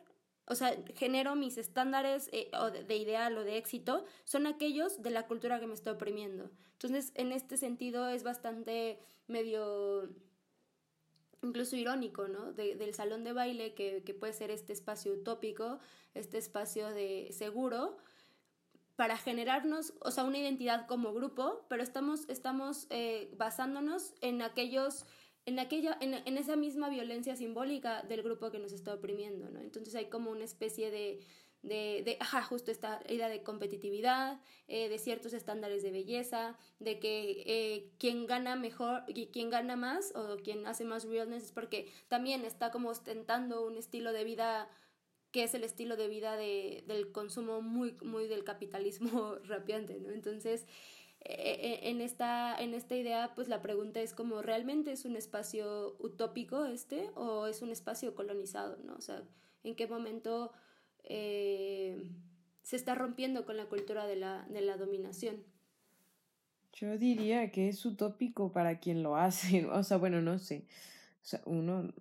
o 0.47 0.55
sea, 0.55 0.77
genero 0.95 1.37
mis 1.37 1.57
estándares 1.57 2.29
eh, 2.33 2.51
de, 2.73 2.85
de, 2.85 2.97
ideal 2.97 3.37
o 3.39 3.45
de 3.45 3.59
éxito, 3.59 4.05
son 4.25 4.47
aquellos 4.47 5.03
de 5.03 5.11
la 5.11 5.27
cultura 5.27 5.61
que 5.61 5.67
me 5.67 5.75
está 5.75 5.93
oprimiendo. 5.93 6.51
Entonces, 6.73 7.13
en 7.15 7.33
este 7.33 7.57
sentido 7.57 8.09
es 8.09 8.23
bastante 8.23 8.99
medio 9.29 10.11
incluso 11.43 11.77
irónico, 11.77 12.29
¿no? 12.29 12.53
De, 12.53 12.75
del 12.75 12.95
salón 12.95 13.25
de 13.25 13.33
baile, 13.33 13.75
que, 13.75 14.03
que, 14.05 14.15
puede 14.15 14.33
ser 14.33 14.51
este 14.51 14.73
espacio 14.73 15.13
utópico, 15.13 15.79
este 16.15 16.39
espacio 16.39 16.89
de 16.89 17.29
seguro, 17.33 17.99
para 18.97 19.17
generarnos, 19.17 19.95
o 20.01 20.11
sea, 20.11 20.25
una 20.25 20.39
identidad 20.39 20.87
como 20.89 21.13
grupo, 21.13 21.65
pero 21.69 21.83
estamos, 21.83 22.29
estamos 22.29 22.89
eh, 22.91 23.33
basándonos 23.37 24.15
en 24.21 24.43
aquellos, 24.43 25.07
en 25.47 25.61
aquella, 25.61 25.97
en, 26.01 26.15
en, 26.15 26.37
esa 26.37 26.57
misma 26.57 26.89
violencia 26.89 27.37
simbólica 27.37 28.03
del 28.03 28.23
grupo 28.23 28.51
que 28.51 28.59
nos 28.59 28.73
está 28.73 28.95
oprimiendo, 28.95 29.51
¿no? 29.51 29.61
Entonces 29.61 29.95
hay 29.95 30.07
como 30.07 30.33
una 30.33 30.45
especie 30.45 30.91
de, 30.91 31.21
de, 31.63 32.03
de 32.05 32.17
ajá, 32.21 32.43
justo 32.43 32.71
esta 32.71 33.01
idea 33.09 33.29
de 33.29 33.43
competitividad, 33.43 34.41
eh, 34.69 34.89
de 34.89 34.99
ciertos 34.99 35.33
estándares 35.33 35.83
de 35.83 35.91
belleza, 35.91 36.57
de 36.79 36.99
que 36.99 37.43
eh, 37.47 37.91
quien 37.99 38.27
gana 38.27 38.57
mejor 38.57 39.03
y 39.09 39.27
quien 39.27 39.51
gana 39.51 39.77
más 39.77 40.13
o 40.15 40.37
quien 40.37 40.67
hace 40.67 40.85
más 40.85 41.05
realness 41.05 41.45
es 41.45 41.53
porque 41.53 41.91
también 42.09 42.45
está 42.45 42.71
como 42.71 42.91
ostentando 42.91 43.67
un 43.67 43.77
estilo 43.77 44.13
de 44.13 44.25
vida 44.25 44.69
que 45.31 45.45
es 45.45 45.55
el 45.55 45.65
estilo 45.65 45.97
de 45.97 46.09
vida 46.09 46.37
de, 46.37 46.85
del 46.87 47.13
consumo 47.13 47.61
muy, 47.61 47.97
muy 48.03 48.29
del 48.29 48.45
capitalismo 48.45 49.35
rapiante, 49.45 50.01
¿no? 50.01 50.11
Entonces, 50.11 50.67
eh, 51.21 51.81
en, 51.83 52.01
esta, 52.01 52.57
en 52.59 52.75
esta 52.75 52.97
idea, 52.97 53.33
pues 53.35 53.49
la 53.49 53.61
pregunta 53.61 54.01
es 54.01 54.15
como, 54.15 54.41
¿realmente 54.41 54.93
es 54.93 55.05
un 55.05 55.17
espacio 55.17 55.97
utópico 55.99 56.65
este 56.65 57.11
o 57.15 57.47
es 57.47 57.61
un 57.61 57.71
espacio 57.71 58.15
colonizado, 58.15 58.79
¿no? 58.85 58.95
O 58.95 59.01
sea, 59.01 59.23
¿en 59.65 59.75
qué 59.75 59.87
momento 59.87 60.53
eh, 61.09 62.07
se 62.63 62.77
está 62.77 62.95
rompiendo 62.95 63.45
con 63.45 63.57
la 63.57 63.67
cultura 63.67 64.07
de 64.07 64.17
la, 64.17 64.47
de 64.51 64.61
la 64.61 64.77
dominación. 64.77 65.43
Yo 66.75 66.99
diría 66.99 67.51
que 67.51 67.69
es 67.69 67.85
utópico 67.85 68.53
para 68.53 68.79
quien 68.79 69.03
lo 69.03 69.17
hace, 69.17 69.67
o 69.73 69.83
sea, 69.83 69.97
bueno, 69.97 70.21
no 70.21 70.39
sé. 70.39 70.67
O 71.23 71.27
sea, 71.29 71.43
uno, 71.47 71.93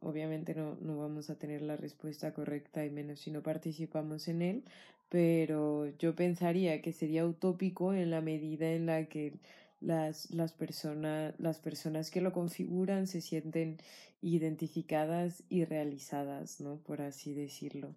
obviamente 0.00 0.54
no, 0.54 0.76
no 0.80 0.98
vamos 0.98 1.30
a 1.30 1.38
tener 1.38 1.62
la 1.62 1.76
respuesta 1.76 2.32
correcta 2.32 2.84
y 2.84 2.90
menos 2.90 3.20
si 3.20 3.30
no 3.30 3.42
participamos 3.42 4.28
en 4.28 4.42
él, 4.42 4.64
pero 5.08 5.88
yo 5.98 6.14
pensaría 6.14 6.80
que 6.82 6.92
sería 6.92 7.26
utópico 7.26 7.92
en 7.92 8.10
la 8.10 8.20
medida 8.20 8.72
en 8.72 8.86
la 8.86 9.06
que 9.06 9.40
las, 9.80 10.30
las, 10.30 10.52
persona, 10.52 11.34
las 11.38 11.58
personas 11.58 12.10
que 12.10 12.20
lo 12.20 12.32
configuran 12.32 13.06
se 13.06 13.20
sienten 13.20 13.78
identificadas 14.22 15.42
y 15.48 15.64
realizadas, 15.64 16.60
¿no? 16.60 16.76
Por 16.76 17.00
así 17.00 17.32
decirlo. 17.32 17.96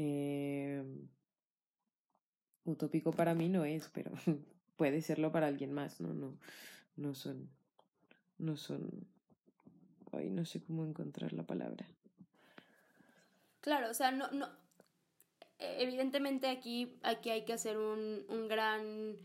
Eh, 0.00 0.80
utópico 2.64 3.10
para 3.10 3.34
mí 3.34 3.48
no 3.48 3.64
es, 3.64 3.90
pero 3.92 4.12
puede 4.76 5.02
serlo 5.02 5.32
para 5.32 5.48
alguien 5.48 5.72
más, 5.72 6.00
¿no? 6.00 6.14
No, 6.14 6.38
no 6.94 7.14
son, 7.16 7.50
no 8.38 8.56
son, 8.56 9.08
ay, 10.12 10.30
no 10.30 10.44
sé 10.44 10.62
cómo 10.62 10.84
encontrar 10.84 11.32
la 11.32 11.42
palabra. 11.42 11.84
Claro, 13.60 13.90
o 13.90 13.94
sea, 13.94 14.12
no, 14.12 14.30
no, 14.30 14.48
evidentemente 15.58 16.46
aquí, 16.46 16.96
aquí 17.02 17.30
hay 17.30 17.44
que 17.44 17.54
hacer 17.54 17.76
un, 17.76 18.24
un 18.28 18.46
gran 18.46 19.16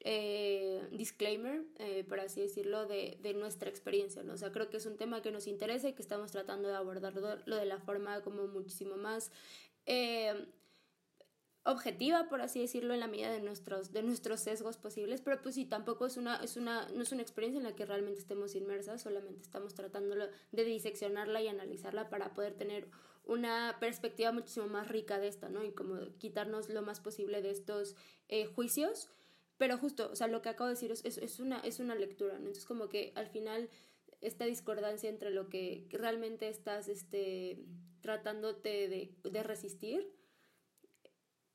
eh, 0.00 0.88
disclaimer, 0.90 1.64
eh, 1.78 2.02
por 2.08 2.20
así 2.20 2.40
decirlo, 2.40 2.86
de, 2.86 3.18
de, 3.20 3.34
nuestra 3.34 3.68
experiencia, 3.68 4.22
¿no? 4.22 4.32
O 4.32 4.38
sea, 4.38 4.52
creo 4.52 4.70
que 4.70 4.78
es 4.78 4.86
un 4.86 4.96
tema 4.96 5.20
que 5.20 5.30
nos 5.30 5.46
interesa 5.46 5.86
y 5.86 5.92
que 5.92 6.02
estamos 6.02 6.32
tratando 6.32 6.68
de 6.68 6.76
abordarlo 6.76 7.36
lo 7.44 7.56
de 7.56 7.66
la 7.66 7.78
forma 7.78 8.22
como 8.22 8.46
muchísimo 8.46 8.96
más 8.96 9.30
eh, 9.86 10.46
objetiva, 11.64 12.28
por 12.28 12.42
así 12.42 12.60
decirlo, 12.60 12.92
en 12.92 13.00
la 13.00 13.06
medida 13.06 13.32
de 13.32 13.40
nuestros, 13.40 13.92
de 13.92 14.02
nuestros 14.02 14.40
sesgos 14.40 14.76
posibles, 14.76 15.22
pero 15.22 15.40
pues 15.40 15.54
sí, 15.54 15.64
tampoco 15.64 16.06
es 16.06 16.16
una, 16.16 16.36
es 16.36 16.56
una, 16.56 16.88
no 16.90 17.02
es 17.02 17.12
una 17.12 17.22
experiencia 17.22 17.58
en 17.58 17.64
la 17.64 17.74
que 17.74 17.86
realmente 17.86 18.20
estemos 18.20 18.54
inmersas, 18.54 19.02
solamente 19.02 19.42
estamos 19.42 19.74
tratando 19.74 20.14
de 20.14 20.64
diseccionarla 20.64 21.40
y 21.40 21.48
analizarla 21.48 22.10
para 22.10 22.34
poder 22.34 22.54
tener 22.54 22.88
una 23.24 23.78
perspectiva 23.80 24.30
muchísimo 24.32 24.66
más 24.66 24.88
rica 24.88 25.18
de 25.18 25.28
esta, 25.28 25.48
¿no? 25.48 25.64
Y 25.64 25.72
como 25.72 25.96
quitarnos 26.18 26.68
lo 26.68 26.82
más 26.82 27.00
posible 27.00 27.40
de 27.40 27.50
estos 27.50 27.96
eh, 28.28 28.44
juicios, 28.44 29.08
pero 29.56 29.78
justo, 29.78 30.10
o 30.12 30.16
sea, 30.16 30.26
lo 30.26 30.42
que 30.42 30.50
acabo 30.50 30.68
de 30.68 30.74
decir 30.74 30.92
es, 30.92 31.04
es, 31.04 31.40
una, 31.40 31.60
es 31.60 31.78
una 31.78 31.94
lectura, 31.94 32.34
¿no? 32.34 32.40
Entonces 32.40 32.66
como 32.66 32.90
que 32.90 33.12
al 33.14 33.28
final 33.28 33.70
esta 34.20 34.44
discordancia 34.44 35.08
entre 35.08 35.30
lo 35.30 35.48
que 35.48 35.86
realmente 35.90 36.48
estás, 36.48 36.88
este, 36.88 37.64
tratándote 38.04 38.86
de, 38.86 39.16
de 39.22 39.42
resistir 39.42 40.14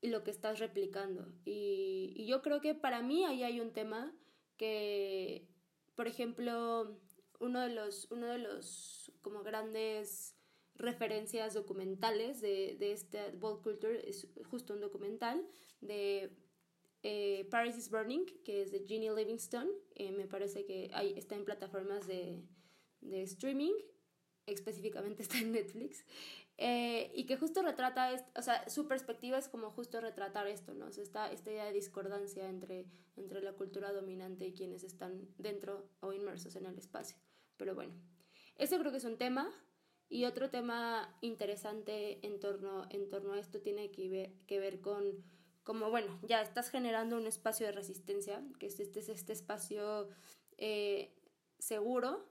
lo 0.02 0.24
que 0.24 0.32
estás 0.32 0.58
replicando. 0.58 1.32
Y, 1.44 2.12
y, 2.16 2.26
yo 2.26 2.42
creo 2.42 2.60
que 2.60 2.74
para 2.74 3.02
mí 3.02 3.24
ahí 3.24 3.44
hay 3.44 3.60
un 3.60 3.72
tema 3.72 4.12
que, 4.56 5.46
por 5.94 6.08
ejemplo, 6.08 6.98
uno 7.38 7.60
de 7.60 7.68
los, 7.68 8.10
uno 8.10 8.26
de 8.26 8.38
los 8.38 9.12
como 9.22 9.44
grandes 9.44 10.34
referencias 10.74 11.54
documentales 11.54 12.40
de, 12.40 12.76
de 12.80 12.90
este 12.90 13.20
Culture 13.62 14.08
es 14.08 14.26
justo 14.50 14.74
un 14.74 14.80
documental 14.80 15.46
de 15.80 16.36
eh, 17.04 17.46
Paris 17.48 17.78
is 17.78 17.90
Burning, 17.90 18.26
que 18.44 18.62
es 18.62 18.72
de 18.72 18.84
Ginny 18.88 19.08
Livingstone. 19.08 19.70
Eh, 19.94 20.10
me 20.10 20.26
parece 20.26 20.64
que 20.64 20.90
está 21.16 21.36
en 21.36 21.44
plataformas 21.44 22.08
de, 22.08 22.42
de 23.02 23.22
streaming, 23.22 23.74
específicamente 24.46 25.22
está 25.22 25.38
en 25.38 25.52
Netflix. 25.52 26.04
Eh, 26.62 27.10
y 27.14 27.24
que 27.24 27.38
justo 27.38 27.62
retrata, 27.62 28.14
o 28.36 28.42
sea, 28.42 28.68
su 28.68 28.86
perspectiva 28.86 29.38
es 29.38 29.48
como 29.48 29.70
justo 29.70 29.98
retratar 29.98 30.46
esto, 30.46 30.74
¿no? 30.74 30.88
O 30.88 30.92
sea, 30.92 31.02
esta, 31.02 31.32
esta 31.32 31.50
idea 31.50 31.64
de 31.64 31.72
discordancia 31.72 32.46
entre, 32.50 32.84
entre 33.16 33.40
la 33.40 33.54
cultura 33.54 33.92
dominante 33.92 34.46
y 34.46 34.52
quienes 34.52 34.84
están 34.84 35.26
dentro 35.38 35.88
o 36.00 36.12
inmersos 36.12 36.56
en 36.56 36.66
el 36.66 36.76
espacio. 36.76 37.16
Pero 37.56 37.74
bueno, 37.74 37.94
ese 38.56 38.78
creo 38.78 38.92
que 38.92 38.98
es 38.98 39.04
un 39.04 39.16
tema. 39.16 39.50
Y 40.10 40.26
otro 40.26 40.50
tema 40.50 41.16
interesante 41.22 42.26
en 42.26 42.38
torno, 42.40 42.86
en 42.90 43.08
torno 43.08 43.32
a 43.32 43.38
esto 43.38 43.62
tiene 43.62 43.90
que 43.90 44.10
ver, 44.10 44.32
que 44.46 44.60
ver 44.60 44.82
con 44.82 45.24
como, 45.62 45.88
bueno, 45.88 46.18
ya 46.22 46.42
estás 46.42 46.68
generando 46.68 47.16
un 47.16 47.26
espacio 47.26 47.64
de 47.64 47.72
resistencia, 47.72 48.42
que 48.58 48.66
es 48.66 48.80
este, 48.80 49.00
este 49.00 49.32
espacio 49.32 50.08
eh, 50.58 51.16
seguro, 51.58 52.28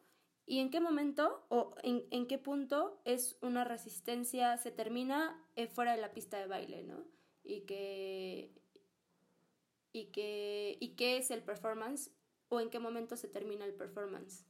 y 0.49 0.61
en 0.61 0.71
qué 0.71 0.79
momento 0.79 1.45
o 1.49 1.75
en, 1.83 2.07
en, 2.09 2.25
qué 2.25 2.39
punto 2.39 2.99
es 3.05 3.37
una 3.43 3.65
resistencia, 3.65 4.57
se 4.57 4.71
termina 4.71 5.39
eh, 5.55 5.67
fuera 5.67 5.91
de 5.91 6.01
la 6.01 6.11
pista 6.11 6.39
de 6.39 6.47
baile, 6.47 6.81
¿no? 6.81 7.05
Y 7.43 7.61
que, 7.61 8.51
y 9.93 10.05
que, 10.05 10.75
y 10.79 10.95
qué 10.95 11.17
es 11.17 11.29
el 11.29 11.43
performance 11.43 12.09
o 12.47 12.59
en 12.61 12.71
qué 12.71 12.79
momento 12.79 13.15
se 13.15 13.27
termina 13.27 13.63
el 13.63 13.75
performance. 13.75 14.43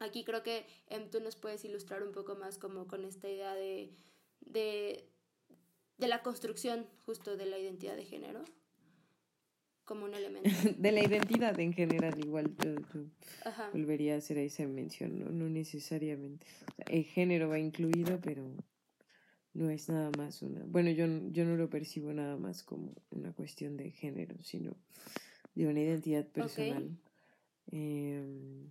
Aquí 0.00 0.22
creo 0.22 0.42
que 0.42 0.66
em, 0.88 1.08
tú 1.08 1.18
nos 1.20 1.34
puedes 1.34 1.64
ilustrar 1.64 2.02
un 2.02 2.12
poco 2.12 2.34
más 2.34 2.58
como 2.58 2.86
con 2.86 3.06
esta 3.06 3.26
idea 3.26 3.54
de, 3.54 3.96
de, 4.40 5.08
de 5.96 6.08
la 6.08 6.22
construcción 6.22 6.86
justo 7.06 7.38
de 7.38 7.46
la 7.46 7.58
identidad 7.58 7.96
de 7.96 8.04
género 8.04 8.44
como 9.90 10.04
un 10.04 10.14
elemento. 10.14 10.48
de 10.78 10.92
la 10.92 11.02
identidad 11.02 11.58
en 11.58 11.72
general, 11.72 12.16
igual 12.24 12.54
yo, 12.62 12.76
yo 12.94 13.06
volvería 13.72 14.14
a 14.14 14.18
hacer 14.18 14.38
esa 14.38 14.64
mención, 14.68 15.18
¿no? 15.18 15.32
no 15.32 15.50
necesariamente. 15.50 16.46
O 16.60 16.74
sea, 16.76 16.84
el 16.90 17.02
género 17.02 17.48
va 17.48 17.58
incluido, 17.58 18.20
pero 18.20 18.54
no 19.52 19.68
es 19.68 19.88
nada 19.88 20.12
más 20.16 20.42
una. 20.42 20.62
Bueno, 20.64 20.90
yo, 20.90 21.06
yo 21.32 21.44
no 21.44 21.56
lo 21.56 21.68
percibo 21.68 22.12
nada 22.12 22.36
más 22.36 22.62
como 22.62 22.94
una 23.10 23.32
cuestión 23.32 23.76
de 23.76 23.90
género, 23.90 24.36
sino 24.44 24.76
de 25.56 25.66
una 25.66 25.80
identidad 25.80 26.24
personal. 26.28 26.96
Em, 27.72 28.68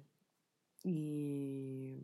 y 0.85 1.97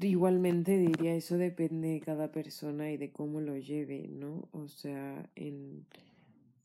igualmente 0.00 0.78
diría, 0.78 1.14
eso 1.14 1.38
depende 1.38 1.88
de 1.88 2.00
cada 2.00 2.32
persona 2.32 2.90
y 2.90 2.96
de 2.96 3.10
cómo 3.10 3.40
lo 3.40 3.56
lleve, 3.56 4.08
¿no? 4.08 4.48
O 4.52 4.68
sea, 4.68 5.30
en, 5.34 5.86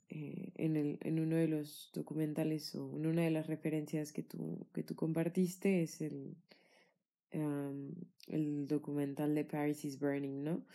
eh, 0.10 0.52
en, 0.56 0.76
el, 0.76 0.98
en 1.02 1.20
uno 1.20 1.36
de 1.36 1.48
los 1.48 1.92
documentales 1.94 2.76
o 2.76 2.98
en 2.98 3.06
una 3.06 3.24
de 3.24 3.32
las 3.32 3.48
referencias 3.48 4.12
que 4.12 4.24
tú, 4.24 4.68
que 4.74 4.84
tú 4.84 4.96
compartiste 4.96 5.84
es 5.84 6.02
el, 6.02 6.36
el 7.32 8.68
documental 8.68 9.36
de 9.36 9.46
Paris 9.46 9.86
is 9.86 10.00
Burning, 10.00 10.44
¿no? 10.44 10.66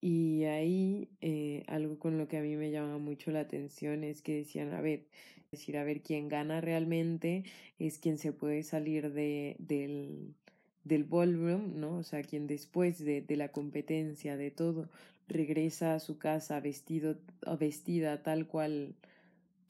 Y 0.00 0.44
ahí 0.44 1.08
eh, 1.20 1.62
algo 1.68 1.98
con 1.98 2.18
lo 2.18 2.26
que 2.26 2.36
a 2.36 2.42
mí 2.42 2.56
me 2.56 2.72
llama 2.72 2.98
mucho 2.98 3.30
la 3.30 3.40
atención 3.40 4.02
es 4.02 4.20
que 4.20 4.34
decían, 4.34 4.72
a 4.74 4.80
ver, 4.80 5.06
decir, 5.52 5.76
a 5.76 5.84
ver, 5.84 6.02
quién 6.02 6.28
gana 6.28 6.60
realmente 6.60 7.44
es 7.78 7.98
quien 7.98 8.18
se 8.18 8.32
puede 8.32 8.64
salir 8.64 9.12
de, 9.12 9.56
del, 9.60 10.34
del 10.84 11.04
ballroom, 11.04 11.78
¿no? 11.78 11.96
O 11.98 12.02
sea, 12.02 12.22
quien 12.22 12.46
después 12.46 12.98
de, 13.04 13.22
de 13.22 13.36
la 13.36 13.48
competencia, 13.50 14.36
de 14.36 14.50
todo, 14.50 14.88
regresa 15.28 15.94
a 15.94 16.00
su 16.00 16.18
casa 16.18 16.60
vestido 16.60 17.18
o 17.46 17.56
vestida 17.56 18.22
tal 18.22 18.46
cual 18.46 18.94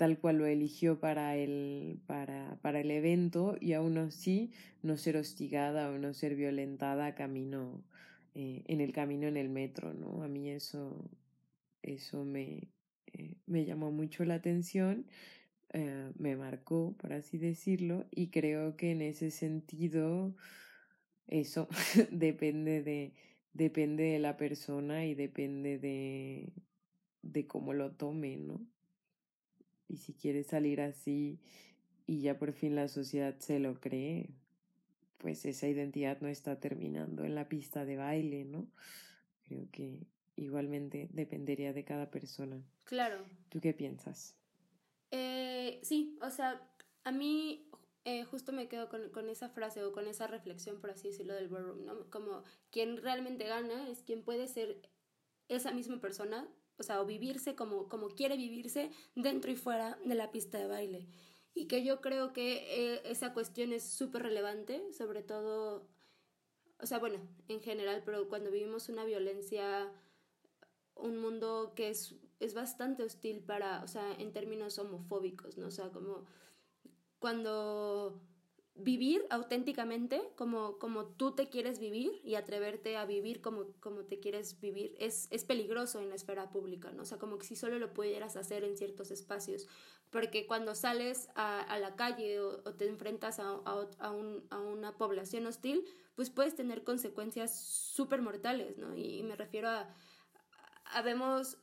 tal 0.03 0.19
cual 0.19 0.39
lo 0.39 0.47
eligió 0.47 0.99
para 0.99 1.37
el, 1.37 2.01
para, 2.09 2.59
para 2.61 2.81
el 2.81 2.91
evento 2.91 3.57
y 3.61 3.75
aún 3.75 3.99
así 3.99 4.51
no 4.83 4.97
ser 4.97 5.17
hostigada 5.17 5.91
o 5.91 5.99
no 5.99 6.13
ser 6.13 6.35
violentada 6.35 7.15
camino, 7.15 7.85
eh, 8.35 8.65
en 8.67 8.81
el 8.81 8.93
camino 8.93 9.29
en 9.29 9.37
el 9.37 9.49
metro, 9.49 9.95
¿no? 9.95 10.25
A 10.25 10.29
mí 10.29 10.51
eso, 10.51 11.09
eso 11.83 12.25
me, 12.25 12.69
eh, 13.13 13.37
me 13.47 13.65
llamó 13.65 13.93
mucho 13.93 14.25
la 14.25 14.35
atención, 14.35 15.07
eh, 15.73 16.11
me 16.19 16.35
marcó, 16.37 16.97
por 16.99 17.13
así 17.13 17.39
decirlo, 17.39 18.07
y 18.11 18.29
creo 18.31 18.77
que 18.77 18.91
en 18.91 19.03
ese 19.03 19.31
sentido 19.31 20.35
eso 21.33 21.67
depende 22.11 22.83
de, 22.83 23.15
depende 23.55 24.05
de 24.05 24.19
la 24.19 24.37
persona 24.37 25.07
y 25.07 25.15
depende 25.15 25.79
de, 25.79 26.53
de 27.23 27.47
cómo 27.47 27.73
lo 27.73 27.93
tome, 27.93 28.37
¿no? 28.37 28.61
Y 29.89 29.97
si 29.97 30.13
quiere 30.13 30.45
salir 30.45 30.81
así 30.81 31.41
y 32.07 32.21
ya 32.21 32.39
por 32.39 32.53
fin 32.53 32.75
la 32.75 32.89
sociedad 32.89 33.35
se 33.39 33.59
lo 33.59 33.81
cree, 33.81 34.29
pues 35.19 35.47
esa 35.47 35.69
identidad 35.69 36.21
no 36.21 36.29
está 36.29 36.61
terminando 36.61 37.25
en 37.25 37.35
la 37.35 37.49
pista 37.49 37.87
de 37.87 37.97
baile, 37.97 38.45
¿no? 38.45 38.67
Creo 39.47 39.69
que 39.71 40.07
igualmente 40.37 41.09
dependería 41.13 41.73
de 41.73 41.85
cada 41.85 42.11
persona. 42.11 42.63
Claro. 42.85 43.25
¿Tú 43.49 43.61
qué 43.61 43.73
piensas? 43.73 44.35
Eh, 45.11 45.81
sí, 45.83 46.19
o 46.21 46.31
sea, 46.31 46.61
a 47.05 47.13
mí 47.13 47.71
eh, 48.05 48.25
justo 48.25 48.53
me 48.53 48.69
quedo 48.69 48.89
con, 48.89 49.11
con, 49.11 49.29
esa 49.29 49.49
frase 49.49 49.83
o 49.85 49.93
con 49.93 50.07
esa 50.07 50.27
reflexión, 50.27 50.81
por 50.81 50.91
así 50.91 51.09
decirlo, 51.09 51.35
del 51.35 51.49
ballroom, 51.49 51.85
¿no? 51.85 52.11
Como 52.11 52.43
quien 52.71 52.97
realmente 52.99 53.47
gana 53.47 53.89
es 53.89 54.03
quien 54.03 54.25
puede 54.25 54.49
ser 54.49 54.89
esa 55.49 55.73
misma 55.73 56.01
persona 56.01 56.49
o 56.79 56.83
sea, 56.83 57.01
o 57.01 57.07
vivirse 57.07 57.55
como, 57.55 57.89
como 57.89 58.09
quiere 58.09 58.37
vivirse 58.37 58.91
dentro 59.15 59.51
y 59.51 59.57
fuera 59.57 59.99
de 60.05 60.15
la 60.15 60.31
pista 60.31 60.59
de 60.59 60.67
baile. 60.67 61.09
Y 61.55 61.69
que 61.69 61.85
yo 61.85 62.01
creo 62.01 62.33
que 62.33 62.95
eh, 62.95 63.03
esa 63.05 63.33
cuestión 63.35 63.73
es 63.73 63.85
súper 63.85 64.23
relevante, 64.23 64.93
sobre 64.93 65.23
todo, 65.23 65.89
o 66.81 66.87
sea, 66.87 66.99
bueno, 66.99 67.19
en 67.49 67.61
general, 67.61 68.03
pero 68.05 68.29
cuando 68.29 68.51
vivimos 68.51 68.89
una 68.89 69.05
violencia, 69.05 69.93
un 70.95 71.19
mundo 71.19 71.73
que 71.77 71.91
es, 71.91 72.17
es 72.41 72.55
bastante 72.55 73.03
hostil 73.03 73.45
para, 73.45 73.83
o 73.85 73.89
sea, 73.89 74.13
en 74.15 74.33
términos 74.33 74.79
homofóbicos, 74.79 75.59
¿no? 75.59 75.69
O 75.69 75.71
sea, 75.71 75.91
como 75.91 76.27
cuando 77.23 78.21
vivir 78.75 79.25
auténticamente 79.31 80.21
como, 80.35 80.79
como 80.79 81.07
tú 81.07 81.37
te 81.37 81.49
quieres 81.49 81.79
vivir 81.79 82.21
y 82.25 82.35
atreverte 82.35 82.97
a 82.97 83.05
vivir 83.05 83.41
como, 83.41 83.67
como 83.79 84.05
te 84.07 84.19
quieres 84.19 84.61
vivir 84.61 84.97
es, 84.99 85.29
es 85.31 85.45
peligroso 85.45 86.01
en 86.01 86.09
la 86.09 86.17
esfera 86.17 86.51
pública, 86.51 86.91
¿no? 86.91 87.03
O 87.03 87.05
sea, 87.05 87.19
como 87.19 87.39
que 87.39 87.47
si 87.47 87.55
solo 87.55 87.79
lo 87.79 87.93
pudieras 87.93 88.35
hacer 88.37 88.65
en 88.65 88.77
ciertos 88.77 89.13
espacios, 89.13 89.69
porque 90.11 90.49
cuando 90.49 90.75
sales 90.75 91.29
a, 91.37 91.61
a 91.61 91.79
la 91.79 91.95
calle 91.95 92.41
o, 92.41 92.59
te 92.75 92.89
enfrentas 92.89 93.39
a, 93.39 93.51
a, 93.65 93.87
a, 94.01 94.11
un, 94.11 94.45
a 94.51 94.59
una 94.59 94.97
población 94.97 95.47
hostil, 95.47 95.85
pues 96.17 96.31
puedes 96.31 96.57
tener 96.57 96.83
consecuencias 96.83 97.57
súper 97.65 98.21
mortales, 98.21 98.79
¿no? 98.79 98.97
Y, 98.97 99.21
y, 99.21 99.23
me 99.23 99.37
refiero 99.37 99.69
a, 99.69 99.95
habemos 100.87 101.57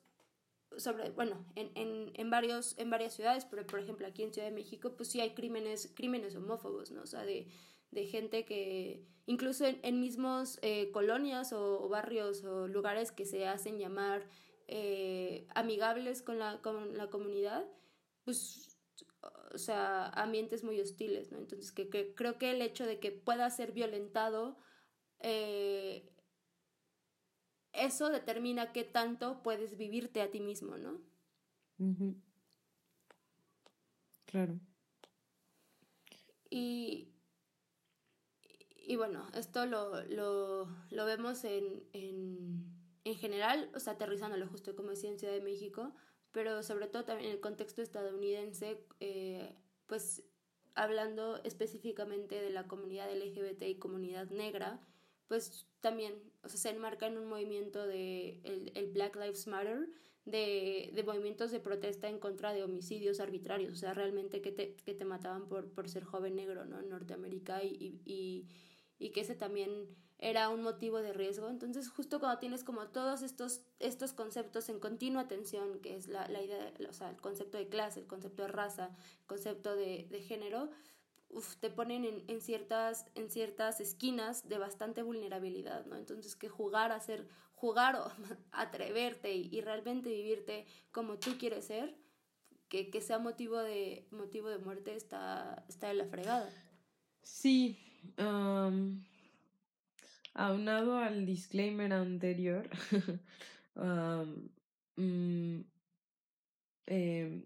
sobre, 0.77 1.09
bueno, 1.11 1.45
en, 1.55 1.71
en, 1.75 2.11
en, 2.15 2.29
varios, 2.29 2.77
en 2.77 2.89
varias 2.89 3.13
ciudades, 3.13 3.45
pero 3.45 3.65
por 3.65 3.79
ejemplo 3.79 4.07
aquí 4.07 4.23
en 4.23 4.33
Ciudad 4.33 4.47
de 4.47 4.53
México, 4.53 4.95
pues 4.95 5.09
sí 5.09 5.19
hay 5.21 5.31
crímenes, 5.31 5.91
crímenes 5.95 6.35
homófobos, 6.35 6.91
¿no? 6.91 7.01
O 7.01 7.07
sea, 7.07 7.25
de, 7.25 7.47
de 7.91 8.05
gente 8.05 8.45
que, 8.45 9.05
incluso 9.25 9.65
en, 9.65 9.79
en 9.83 9.99
mismos 9.99 10.59
eh, 10.61 10.91
colonias 10.91 11.53
o, 11.53 11.87
barrios 11.89 12.43
o 12.43 12.67
lugares 12.67 13.11
que 13.11 13.25
se 13.25 13.47
hacen 13.47 13.79
llamar 13.79 14.27
eh, 14.67 15.47
amigables 15.55 16.21
con 16.21 16.39
la, 16.39 16.61
con 16.61 16.97
la 16.97 17.09
comunidad, 17.09 17.65
pues, 18.23 18.77
o 19.53 19.57
sea, 19.57 20.07
ambientes 20.09 20.63
muy 20.63 20.79
hostiles, 20.79 21.31
¿no? 21.31 21.39
Entonces, 21.39 21.71
que, 21.71 21.89
que 21.89 22.13
creo 22.13 22.37
que 22.37 22.51
el 22.51 22.61
hecho 22.61 22.85
de 22.85 22.99
que 22.99 23.11
pueda 23.11 23.49
ser 23.49 23.71
violentado 23.71 24.57
eh, 25.21 26.09
eso 27.73 28.09
determina 28.09 28.71
qué 28.71 28.83
tanto 28.83 29.41
puedes 29.43 29.77
vivirte 29.77 30.21
a 30.21 30.31
ti 30.31 30.39
mismo, 30.39 30.77
¿no? 30.77 31.01
Claro. 34.25 34.59
Y, 36.49 37.09
y 38.75 38.95
bueno, 38.95 39.27
esto 39.33 39.65
lo, 39.65 40.03
lo, 40.05 40.67
lo 40.89 41.05
vemos 41.05 41.43
en, 41.43 41.83
en, 41.93 42.65
en, 43.03 43.15
general, 43.15 43.71
o 43.75 43.79
sea, 43.79 43.93
aterrizándolo 43.93 44.47
justo 44.47 44.75
como 44.75 44.89
decía 44.89 45.09
en 45.09 45.19
Ciudad 45.19 45.33
de 45.33 45.41
México, 45.41 45.93
pero 46.31 46.63
sobre 46.63 46.87
todo 46.87 47.05
también 47.05 47.29
en 47.29 47.35
el 47.35 47.41
contexto 47.41 47.81
estadounidense, 47.81 48.85
eh, 48.99 49.55
pues 49.85 50.23
hablando 50.75 51.41
específicamente 51.43 52.41
de 52.41 52.49
la 52.49 52.67
comunidad 52.67 53.11
LGBT 53.11 53.63
y 53.63 53.79
comunidad 53.79 54.29
negra, 54.29 54.79
pues 55.29 55.67
también, 55.79 56.15
o 56.43 56.49
sea, 56.49 56.59
se 56.59 56.69
enmarca 56.71 57.07
en 57.07 57.17
un 57.17 57.29
movimiento 57.29 57.87
de 57.87 58.41
el, 58.43 58.71
el 58.75 58.87
Black 58.91 59.15
Lives 59.15 59.47
Matter, 59.47 59.87
de, 60.25 60.91
de, 60.93 61.03
movimientos 61.03 61.51
de 61.51 61.59
protesta 61.59 62.09
en 62.09 62.19
contra 62.19 62.51
de 62.51 62.63
homicidios 62.63 63.19
arbitrarios, 63.19 63.73
o 63.73 63.75
sea, 63.75 63.93
realmente 63.93 64.41
que 64.41 64.51
te, 64.51 64.75
que 64.75 64.93
te 64.93 65.05
mataban 65.05 65.47
por, 65.47 65.71
por 65.71 65.87
ser 65.87 66.03
joven 66.03 66.35
negro, 66.35 66.65
¿no? 66.65 66.79
En 66.79 66.89
Norteamérica 66.89 67.63
y, 67.63 68.01
y, 68.05 68.47
y, 68.97 69.09
que 69.11 69.21
ese 69.21 69.35
también 69.35 69.87
era 70.17 70.49
un 70.49 70.61
motivo 70.61 71.01
de 71.01 71.13
riesgo. 71.13 71.49
Entonces, 71.49 71.89
justo 71.89 72.19
cuando 72.19 72.39
tienes 72.39 72.63
como 72.63 72.87
todos 72.87 73.21
estos, 73.21 73.61
estos 73.79 74.13
conceptos 74.13 74.67
en 74.69 74.79
continua 74.79 75.27
tensión, 75.27 75.79
que 75.79 75.95
es 75.95 76.07
la, 76.07 76.27
la 76.27 76.43
idea, 76.43 76.73
o 76.89 76.93
sea, 76.93 77.11
el 77.11 77.17
concepto 77.17 77.57
de 77.57 77.69
clase, 77.69 78.01
el 78.01 78.07
concepto 78.07 78.41
de 78.41 78.49
raza, 78.49 78.95
el 79.21 79.27
concepto 79.27 79.75
de, 79.75 80.07
de 80.09 80.21
género, 80.21 80.69
te 81.59 81.69
ponen 81.69 82.05
en, 82.05 82.23
en, 82.27 82.41
ciertas, 82.41 83.05
en 83.15 83.29
ciertas 83.29 83.79
esquinas 83.79 84.47
de 84.49 84.57
bastante 84.57 85.03
vulnerabilidad, 85.03 85.85
¿no? 85.85 85.95
Entonces 85.95 86.35
que 86.35 86.49
jugar 86.49 86.91
a 86.91 86.99
ser, 86.99 87.27
jugar 87.55 87.95
o 87.95 88.07
atreverte 88.51 89.33
y, 89.33 89.49
y, 89.51 89.61
realmente 89.61 90.09
vivirte 90.09 90.65
como 90.91 91.17
tú 91.17 91.37
quieres 91.37 91.65
ser, 91.65 91.95
que, 92.67 92.89
que, 92.89 93.01
sea 93.01 93.19
motivo 93.19 93.57
de, 93.57 94.07
motivo 94.11 94.49
de 94.49 94.59
muerte 94.59 94.95
está, 94.95 95.65
está 95.67 95.87
de 95.87 95.95
la 95.95 96.05
fregada. 96.05 96.49
Sí, 97.23 97.77
aunado 100.33 100.97
al 100.97 101.25
disclaimer 101.25 101.91
anterior, 101.93 102.69
mm, 104.95 105.59
eh, 106.87 107.43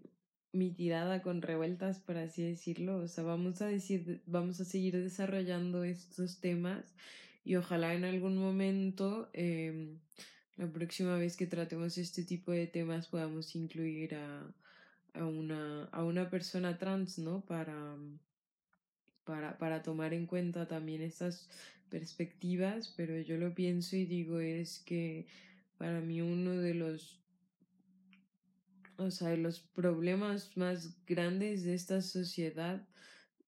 mi 0.54 0.70
tirada 0.70 1.20
con 1.20 1.42
revueltas, 1.42 1.98
por 1.98 2.16
así 2.16 2.42
decirlo. 2.42 2.98
O 2.98 3.08
sea, 3.08 3.24
vamos 3.24 3.60
a 3.60 3.66
decir, 3.66 4.22
vamos 4.26 4.60
a 4.60 4.64
seguir 4.64 4.96
desarrollando 4.96 5.84
estos 5.84 6.40
temas 6.40 6.94
y 7.44 7.56
ojalá 7.56 7.94
en 7.94 8.04
algún 8.04 8.38
momento, 8.38 9.28
eh, 9.34 9.96
la 10.56 10.66
próxima 10.72 11.16
vez 11.18 11.36
que 11.36 11.46
tratemos 11.46 11.98
este 11.98 12.22
tipo 12.22 12.52
de 12.52 12.66
temas, 12.66 13.08
podamos 13.08 13.54
incluir 13.56 14.14
a, 14.14 14.54
a, 15.14 15.26
una, 15.26 15.84
a 15.86 16.04
una 16.04 16.30
persona 16.30 16.78
trans, 16.78 17.18
¿no? 17.18 17.44
Para, 17.44 17.96
para, 19.24 19.58
para 19.58 19.82
tomar 19.82 20.14
en 20.14 20.26
cuenta 20.26 20.66
también 20.68 21.02
estas 21.02 21.48
perspectivas, 21.90 22.94
pero 22.96 23.20
yo 23.20 23.36
lo 23.36 23.54
pienso 23.54 23.96
y 23.96 24.06
digo 24.06 24.40
es 24.40 24.78
que 24.78 25.26
para 25.76 26.00
mí 26.00 26.22
uno 26.22 26.52
de 26.52 26.74
los 26.74 27.23
o 28.96 29.10
sea, 29.10 29.36
los 29.36 29.60
problemas 29.60 30.56
más 30.56 30.96
grandes 31.06 31.64
de 31.64 31.74
esta 31.74 32.02
sociedad, 32.02 32.86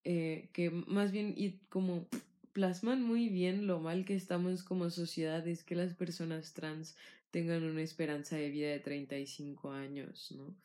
eh, 0.05 0.51
que 0.53 0.71
más 0.71 1.13
bien 1.13 1.35
y 1.37 1.59
como 1.69 2.07
plasman 2.53 3.03
muy 3.03 3.29
bien 3.29 3.67
lo 3.67 3.81
mal 3.81 4.05
que 4.05 4.15
estamos 4.15 4.63
como 4.63 4.89
sociedad, 4.91 5.47
es 5.47 5.63
que 5.63 5.75
las 5.75 5.95
personas 5.95 6.55
trans 6.55 6.97
tengan 7.31 7.65
una 7.65 7.83
esperanza 7.83 8.37
de 8.37 8.49
vida 8.49 8.71
de 8.71 8.81
35 8.81 9.71
años, 9.73 10.33
¿no? 10.33 10.57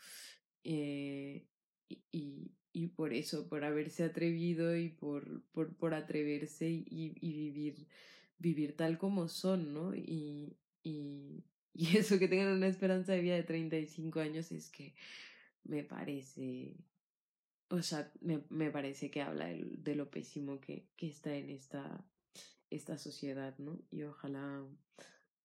Eh, 0.63 1.45
y, 1.89 2.51
y, 2.71 2.87
por 2.87 3.13
eso, 3.13 3.49
por 3.49 3.65
haberse 3.65 4.03
atrevido 4.03 4.77
y 4.77 4.87
por, 4.87 5.43
por, 5.51 5.75
por 5.75 5.93
atreverse 5.93 6.69
y, 6.69 6.85
y, 7.19 7.33
vivir, 7.33 7.87
vivir 8.37 8.77
tal 8.77 8.97
como 8.97 9.27
son, 9.27 9.73
¿no? 9.73 9.93
Y, 9.93 10.55
y, 10.83 11.43
y 11.73 11.97
eso 11.97 12.19
que 12.19 12.27
tengan 12.27 12.53
una 12.53 12.67
esperanza 12.67 13.13
de 13.13 13.21
vida 13.21 13.35
de 13.35 13.43
35 13.43 14.19
años 14.19 14.51
es 14.51 14.69
que 14.69 14.93
me 15.63 15.83
parece, 15.83 16.75
o 17.69 17.81
sea, 17.81 18.11
me, 18.21 18.43
me 18.49 18.71
parece 18.71 19.11
que 19.11 19.21
habla 19.21 19.47
de, 19.47 19.95
lo 19.95 20.09
pésimo 20.09 20.59
que, 20.59 20.87
que 20.97 21.07
está 21.07 21.35
en 21.35 21.49
esta, 21.49 22.05
esta 22.69 22.97
sociedad, 22.97 23.57
¿no? 23.57 23.79
Y 23.91 24.03
ojalá, 24.03 24.63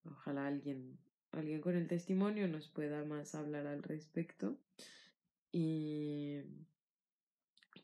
ojalá 0.05 0.47
alguien, 0.47 0.99
alguien 1.33 1.61
con 1.61 1.77
el 1.77 1.87
testimonio 1.87 2.49
nos 2.49 2.69
pueda 2.69 3.05
más 3.05 3.35
hablar 3.35 3.67
al 3.67 3.83
respecto. 3.83 4.59
Y, 5.53 6.39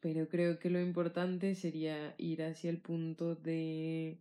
pero 0.00 0.28
creo 0.28 0.58
que 0.58 0.70
lo 0.70 0.80
importante 0.80 1.54
sería 1.54 2.14
ir 2.18 2.42
hacia 2.42 2.70
el 2.70 2.80
punto 2.80 3.36
de, 3.36 4.18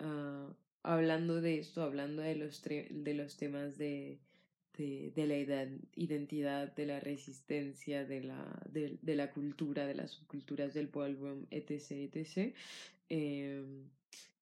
uh, 0.00 0.52
hablando 0.84 1.40
de 1.40 1.58
esto, 1.58 1.82
hablando 1.82 2.22
de 2.22 2.36
los, 2.36 2.62
de 2.62 3.14
los 3.14 3.36
temas 3.36 3.78
de, 3.78 4.20
de, 4.76 5.12
de, 5.16 5.26
la 5.26 5.66
identidad, 5.96 6.72
de 6.74 6.86
la 6.86 7.00
resistencia, 7.00 8.04
de 8.04 8.22
la, 8.22 8.62
de, 8.70 9.16
la 9.16 9.32
cultura, 9.32 9.86
de 9.86 9.94
las 9.94 10.12
subculturas 10.12 10.74
del 10.74 10.88
ballroom, 10.88 11.46
etc., 11.50 12.12
etc., 12.12 12.54
eh, 13.08 13.64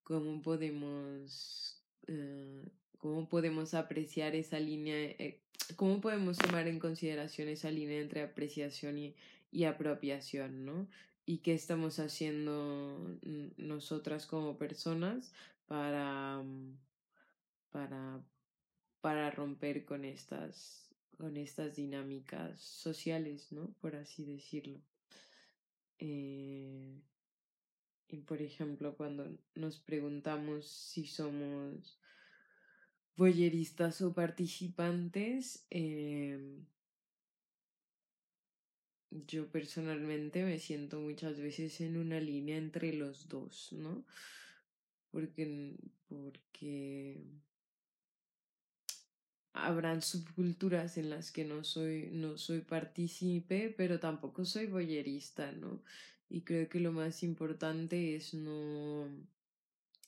cómo 0.02 0.42
podemos, 0.42 1.80
uh, 2.08 2.68
cómo 2.98 3.28
podemos 3.28 3.74
apreciar 3.74 4.34
esa 4.34 4.58
línea, 4.58 4.96
eh, 4.96 5.40
cómo 5.76 6.00
podemos 6.00 6.38
tomar 6.38 6.66
en 6.66 6.80
consideración 6.80 7.48
esa 7.48 7.70
línea 7.70 8.00
entre 8.00 8.22
apreciación 8.22 8.98
y, 8.98 9.14
y 9.52 9.64
apropiación, 9.64 10.64
¿no? 10.64 10.88
Y 11.24 11.38
qué 11.38 11.54
estamos 11.54 12.00
haciendo 12.00 13.16
nosotras 13.56 14.26
como 14.26 14.58
personas 14.58 15.32
para, 15.66 16.42
mm, 16.42 16.78
para, 17.70 18.24
para 19.00 19.30
romper 19.30 19.84
con 19.84 20.04
estas, 20.04 20.94
con 21.16 21.36
estas 21.36 21.74
dinámicas 21.76 22.60
sociales, 22.60 23.52
¿no? 23.52 23.72
Por 23.80 23.96
así 23.96 24.24
decirlo. 24.24 24.80
Eh, 25.98 27.00
y 28.08 28.20
por 28.22 28.42
ejemplo, 28.42 28.96
cuando 28.96 29.38
nos 29.54 29.78
preguntamos 29.78 30.66
si 30.68 31.06
somos 31.06 31.98
voyeristas 33.16 34.02
o 34.02 34.12
participantes, 34.12 35.64
eh, 35.70 36.62
yo 39.10 39.50
personalmente 39.50 40.44
me 40.44 40.58
siento 40.58 41.00
muchas 41.00 41.38
veces 41.40 41.80
en 41.80 41.96
una 41.96 42.18
línea 42.20 42.56
entre 42.56 42.92
los 42.94 43.28
dos, 43.28 43.72
¿no? 43.72 44.04
Porque, 45.12 45.76
porque 46.08 47.22
habrán 49.52 50.02
subculturas 50.02 50.96
en 50.98 51.10
las 51.10 51.30
que 51.30 51.44
no 51.44 51.62
soy, 51.64 52.10
no 52.12 52.38
soy 52.38 52.62
partícipe, 52.62 53.72
pero 53.76 54.00
tampoco 54.00 54.44
soy 54.44 54.66
boyerista, 54.66 55.52
¿no? 55.52 55.82
Y 56.28 56.42
creo 56.42 56.68
que 56.68 56.80
lo 56.80 56.92
más 56.92 57.22
importante 57.22 58.16
es 58.16 58.34
no, 58.34 59.06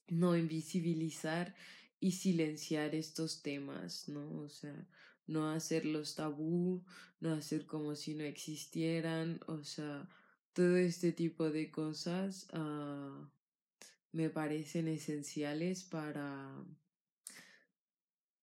no 0.09 0.37
invisibilizar 0.37 1.55
y 2.01 2.13
silenciar 2.13 2.95
estos 2.95 3.43
temas, 3.43 4.09
¿no? 4.09 4.41
O 4.41 4.49
sea, 4.49 4.87
no 5.27 5.51
hacerlos 5.51 6.15
tabú, 6.15 6.83
no 7.21 7.33
hacer 7.35 7.67
como 7.67 7.95
si 7.95 8.15
no 8.15 8.25
existieran, 8.25 9.41
o 9.47 9.65
sea, 9.65 10.09
todo 10.55 10.77
este 10.77 11.13
tipo 11.13 11.51
de 11.51 11.71
cosas 11.71 12.49
uh, 12.55 13.27
me 14.15 14.31
parecen 14.31 14.89
esenciales 14.89 15.83
para 15.83 16.65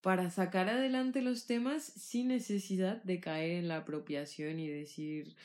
para 0.02 0.30
sacar 0.32 0.68
adelante 0.68 1.22
los 1.22 1.46
temas 1.46 1.84
sin 1.84 2.28
necesidad 2.28 3.02
de 3.04 3.20
caer 3.20 3.52
en 3.52 3.68
la 3.68 3.78
apropiación 3.78 4.60
y 4.60 4.68
decir 4.68 5.36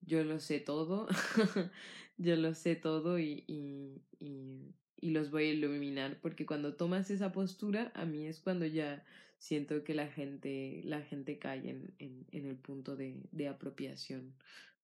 yo 0.00 0.24
lo 0.24 0.40
sé 0.40 0.58
todo, 0.60 1.08
yo 2.16 2.36
lo 2.36 2.54
sé 2.54 2.76
todo 2.76 3.18
y, 3.18 3.44
y, 3.46 4.02
y, 4.18 4.74
y, 5.00 5.10
los 5.10 5.30
voy 5.30 5.44
a 5.44 5.52
iluminar, 5.52 6.20
porque 6.20 6.46
cuando 6.46 6.74
tomas 6.76 7.10
esa 7.10 7.32
postura, 7.32 7.92
a 7.94 8.04
mí 8.04 8.26
es 8.26 8.40
cuando 8.40 8.66
ya 8.66 9.04
siento 9.38 9.84
que 9.84 9.94
la 9.94 10.06
gente, 10.08 10.82
la 10.84 11.02
gente 11.02 11.38
cae 11.38 11.68
en, 11.68 11.94
en, 11.98 12.26
en 12.30 12.46
el 12.46 12.56
punto 12.56 12.96
de, 12.96 13.20
de 13.32 13.48
apropiación, 13.48 14.34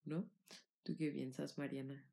¿no? 0.05 0.29
¿Tú 0.83 0.97
qué 0.97 1.11
piensas, 1.11 1.57
Mariana? 1.57 2.05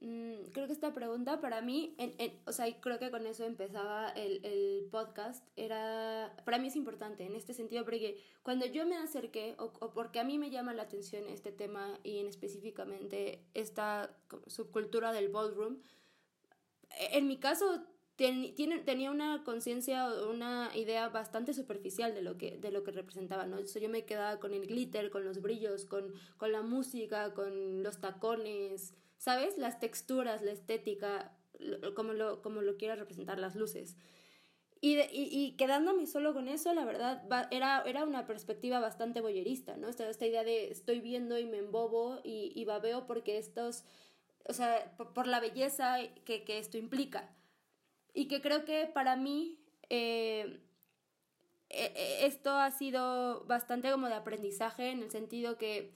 Mm, 0.00 0.50
creo 0.52 0.66
que 0.66 0.74
esta 0.74 0.92
pregunta 0.92 1.40
para 1.40 1.62
mí, 1.62 1.94
en, 1.98 2.14
en, 2.18 2.38
o 2.46 2.52
sea, 2.52 2.66
creo 2.80 2.98
que 2.98 3.10
con 3.10 3.26
eso 3.26 3.44
empezaba 3.44 4.10
el, 4.10 4.44
el, 4.44 4.88
podcast, 4.90 5.42
era, 5.56 6.36
para 6.44 6.58
mí 6.58 6.68
es 6.68 6.76
importante 6.76 7.24
en 7.24 7.34
este 7.34 7.54
sentido, 7.54 7.84
porque 7.84 8.22
cuando 8.42 8.66
yo 8.66 8.86
me 8.86 8.96
acerqué, 8.96 9.54
o, 9.58 9.72
o, 9.80 9.92
porque 9.94 10.20
a 10.20 10.24
mí 10.24 10.38
me 10.38 10.50
llama 10.50 10.74
la 10.74 10.82
atención 10.82 11.26
este 11.28 11.50
tema 11.50 11.98
y 12.02 12.18
en 12.18 12.26
específicamente 12.26 13.42
esta 13.54 14.14
subcultura 14.46 15.12
del 15.12 15.28
ballroom, 15.28 15.78
en 16.90 17.26
mi 17.26 17.38
caso 17.38 17.82
ten, 18.16 18.54
tiene, 18.54 18.80
tenía 18.80 19.10
una 19.10 19.44
conciencia 19.44 20.08
una 20.28 20.70
idea 20.74 21.08
bastante 21.08 21.54
superficial 21.54 22.14
de 22.14 22.22
lo 22.22 22.36
que, 22.36 22.58
de 22.58 22.70
lo 22.70 22.82
que 22.82 22.92
representaba, 22.92 23.46
¿no? 23.46 23.60
yo 23.60 23.88
me 23.88 24.04
quedaba 24.04 24.40
con 24.40 24.54
el 24.54 24.66
glitter, 24.66 25.10
con 25.10 25.24
los 25.24 25.40
brillos, 25.40 25.84
con, 25.84 26.12
con 26.36 26.52
la 26.52 26.62
música, 26.62 27.34
con 27.34 27.82
los 27.82 28.00
tacones, 28.00 28.94
¿sabes? 29.18 29.58
Las 29.58 29.78
texturas, 29.80 30.42
la 30.42 30.52
estética, 30.52 31.36
como 31.94 32.12
lo, 32.12 32.42
como 32.42 32.62
lo 32.62 32.76
quiera 32.76 32.96
representar 32.96 33.38
las 33.38 33.54
luces. 33.54 33.96
Y, 34.80 34.98
y, 34.98 35.28
y, 35.30 35.56
quedándome 35.56 36.06
solo 36.06 36.34
con 36.34 36.48
eso, 36.48 36.72
la 36.74 36.84
verdad, 36.84 37.26
va, 37.32 37.48
era, 37.50 37.82
era 37.86 38.04
una 38.04 38.26
perspectiva 38.26 38.78
bastante 38.78 39.22
boyerista, 39.22 39.76
¿no? 39.76 39.88
Esta, 39.88 40.08
esta 40.08 40.26
idea 40.26 40.44
de 40.44 40.70
estoy 40.70 41.00
viendo 41.00 41.38
y 41.38 41.46
me 41.46 41.58
embobo 41.58 42.20
y, 42.22 42.52
y 42.54 42.64
babeo 42.66 43.06
porque 43.06 43.38
estos, 43.38 43.84
o 44.44 44.52
sea, 44.52 44.94
por, 44.98 45.14
por 45.14 45.26
la 45.26 45.40
belleza 45.40 45.96
que, 46.26 46.44
que, 46.44 46.58
esto 46.58 46.76
implica. 46.76 47.34
Y 48.16 48.28
que 48.28 48.40
creo 48.40 48.64
que 48.64 48.86
para 48.86 49.14
mí 49.14 49.58
eh, 49.90 50.58
esto 51.68 52.50
ha 52.50 52.70
sido 52.70 53.44
bastante 53.44 53.90
como 53.90 54.08
de 54.08 54.14
aprendizaje 54.14 54.88
en 54.90 55.02
el 55.02 55.10
sentido 55.10 55.58
que, 55.58 55.92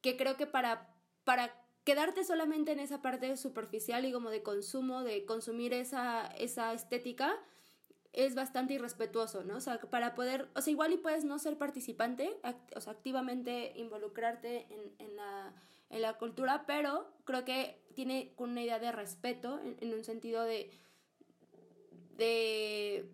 que 0.00 0.16
creo 0.16 0.36
que 0.36 0.48
para, 0.48 0.92
para 1.22 1.54
quedarte 1.84 2.24
solamente 2.24 2.72
en 2.72 2.80
esa 2.80 3.00
parte 3.00 3.36
superficial 3.36 4.04
y 4.04 4.12
como 4.12 4.28
de 4.28 4.42
consumo, 4.42 5.04
de 5.04 5.24
consumir 5.24 5.72
esa, 5.72 6.26
esa 6.36 6.72
estética, 6.72 7.38
es 8.12 8.34
bastante 8.34 8.74
irrespetuoso, 8.74 9.44
¿no? 9.44 9.58
O 9.58 9.60
sea, 9.60 9.80
para 9.82 10.16
poder, 10.16 10.48
o 10.56 10.60
sea, 10.60 10.72
igual 10.72 10.92
y 10.92 10.96
puedes 10.96 11.24
no 11.24 11.38
ser 11.38 11.58
participante, 11.58 12.36
act 12.42 12.76
o 12.76 12.80
sea, 12.80 12.92
activamente 12.92 13.72
involucrarte 13.76 14.66
en, 14.68 14.94
en, 14.98 15.14
la, 15.14 15.54
en 15.90 16.02
la 16.02 16.18
cultura, 16.18 16.64
pero 16.66 17.06
creo 17.22 17.44
que 17.44 17.80
tiene 17.94 18.34
una 18.36 18.64
idea 18.64 18.80
de 18.80 18.90
respeto, 18.90 19.60
en 19.62 19.94
un 19.94 20.02
sentido 20.02 20.42
de, 20.42 20.72
de, 22.20 23.10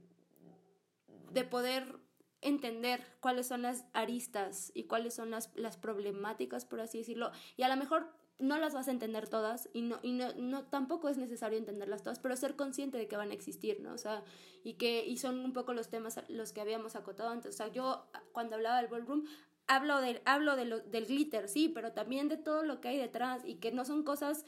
de 1.33 1.45
poder 1.45 1.97
entender 2.42 3.05
cuáles 3.21 3.47
son 3.47 3.62
las 3.62 3.85
aristas 3.92 4.73
y 4.75 4.85
cuáles 4.85 5.14
son 5.14 5.31
las, 5.31 5.51
las 5.55 5.77
problemáticas, 5.77 6.64
por 6.64 6.81
así 6.81 6.99
decirlo, 6.99 7.31
y 7.57 7.62
a 7.62 7.69
lo 7.69 7.77
mejor 7.77 8.12
no 8.38 8.59
las 8.59 8.75
vas 8.75 8.88
a 8.88 8.90
entender 8.90 9.29
todas 9.29 9.71
y 9.73 9.81
no 9.81 9.99
y 10.03 10.12
no, 10.12 10.35
no 10.35 10.64
tampoco 10.64 11.09
es 11.09 11.16
necesario 11.16 11.57
entenderlas 11.57 12.03
todas, 12.03 12.19
pero 12.19 12.37
ser 12.37 12.55
consciente 12.55 12.99
de 12.99 13.09
que 13.09 13.16
van 13.16 13.31
a 13.31 13.35
existir, 13.35 13.81
¿no? 13.81 13.95
O 13.95 13.99
sea, 13.99 14.25
y 14.62 14.75
que 14.75 15.07
y 15.07 15.16
son 15.16 15.38
un 15.38 15.53
poco 15.53 15.73
los 15.73 15.88
temas 15.88 16.21
los 16.29 16.53
que 16.53 16.61
habíamos 16.61 16.97
acotado 16.97 17.31
antes. 17.31 17.55
O 17.55 17.57
sea, 17.57 17.69
yo 17.69 18.07
cuando 18.33 18.57
hablaba 18.57 18.77
del 18.83 18.90
ballroom 18.90 19.25
hablo 19.66 20.00
de 20.00 20.22
hablo 20.24 20.57
de 20.57 20.64
lo, 20.64 20.81
del 20.81 21.07
glitter, 21.07 21.48
sí, 21.48 21.68
pero 21.68 21.92
también 21.92 22.29
de 22.29 22.37
todo 22.37 22.62
lo 22.62 22.81
que 22.81 22.88
hay 22.88 22.98
detrás 22.98 23.42
y 23.44 23.57
que 23.57 23.72
no 23.72 23.85
son 23.85 24.02
cosas 24.02 24.44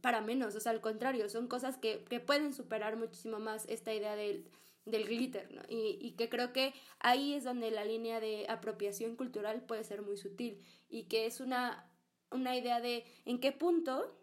para 0.00 0.20
menos, 0.20 0.54
o 0.54 0.60
sea, 0.60 0.72
al 0.72 0.80
contrario, 0.80 1.28
son 1.28 1.46
cosas 1.46 1.76
que, 1.76 2.04
que 2.04 2.20
pueden 2.20 2.52
superar 2.52 2.96
muchísimo 2.96 3.38
más 3.38 3.66
esta 3.68 3.94
idea 3.94 4.16
del 4.16 4.48
del 4.86 5.06
glitter, 5.06 5.52
¿no? 5.52 5.60
Y, 5.68 5.98
y 6.00 6.12
que 6.12 6.28
creo 6.30 6.52
que 6.52 6.72
ahí 7.00 7.34
es 7.34 7.44
donde 7.44 7.70
la 7.70 7.84
línea 7.84 8.18
de 8.18 8.46
apropiación 8.48 9.14
cultural 9.14 9.62
puede 9.62 9.84
ser 9.84 10.02
muy 10.02 10.16
sutil 10.16 10.58
y 10.88 11.04
que 11.04 11.26
es 11.26 11.40
una 11.40 11.90
una 12.30 12.56
idea 12.56 12.80
de 12.80 13.04
en 13.24 13.40
qué 13.40 13.52
punto 13.52 14.16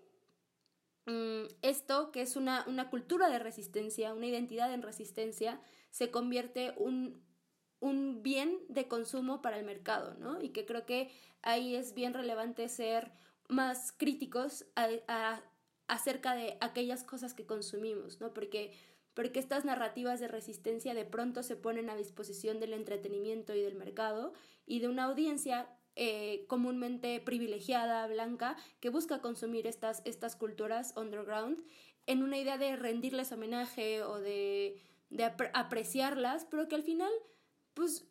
mm, 1.06 1.44
esto, 1.62 2.12
que 2.12 2.22
es 2.22 2.36
una, 2.36 2.66
una, 2.68 2.90
cultura 2.90 3.30
de 3.30 3.40
resistencia, 3.40 4.14
una 4.14 4.28
identidad 4.28 4.74
en 4.74 4.82
resistencia, 4.82 5.62
se 5.92 6.12
convierte 6.12 6.74
un, 6.78 7.22
un 7.80 8.24
bien 8.24 8.60
de 8.70 8.88
consumo 8.88 9.42
para 9.42 9.58
el 9.58 9.66
mercado, 9.66 10.16
¿no? 10.16 10.42
Y 10.42 10.50
que 10.50 10.66
creo 10.66 10.86
que 10.86 11.12
ahí 11.42 11.76
es 11.76 11.94
bien 11.94 12.14
relevante 12.14 12.68
ser 12.70 13.12
más 13.50 13.92
críticos 13.92 14.66
a, 14.76 15.42
acerca 15.88 16.36
de 16.36 16.58
aquellas 16.60 17.04
cosas 17.04 17.34
que 17.34 17.46
consumimos, 17.46 18.20
¿no? 18.20 18.34
Porque, 18.34 18.74
porque 19.14 19.40
estas 19.40 19.64
narrativas 19.64 20.20
de 20.20 20.28
resistencia 20.28 20.94
de 20.94 21.06
pronto 21.06 21.44
se 21.44 21.56
ponen 21.56 21.90
a 21.90 21.96
disposición 21.96 22.60
del 22.60 22.74
entretenimiento 22.74 23.54
y 23.54 23.62
del 23.62 23.76
mercado 23.76 24.34
y 24.66 24.80
de 24.80 24.88
una 24.88 25.06
audiencia 25.06 25.70
eh, 25.96 26.46
comúnmente 26.48 27.20
privilegiada, 27.22 28.06
blanca, 28.08 28.56
que 28.80 28.90
busca 28.90 29.22
consumir 29.22 29.66
estas, 29.66 30.02
estas 30.06 30.36
culturas 30.36 30.94
underground 30.96 31.64
en 32.06 32.24
una 32.24 32.38
idea 32.38 32.58
de 32.58 32.76
rendirles 32.76 33.32
homenaje 33.32 34.04
o 34.04 34.20
de, 34.20 34.80
de 35.10 35.24
apreciarlas, 35.24 36.46
pero 36.46 36.68
que 36.68 36.76
al 36.76 36.84
final, 36.84 37.12
pues, 37.78 38.06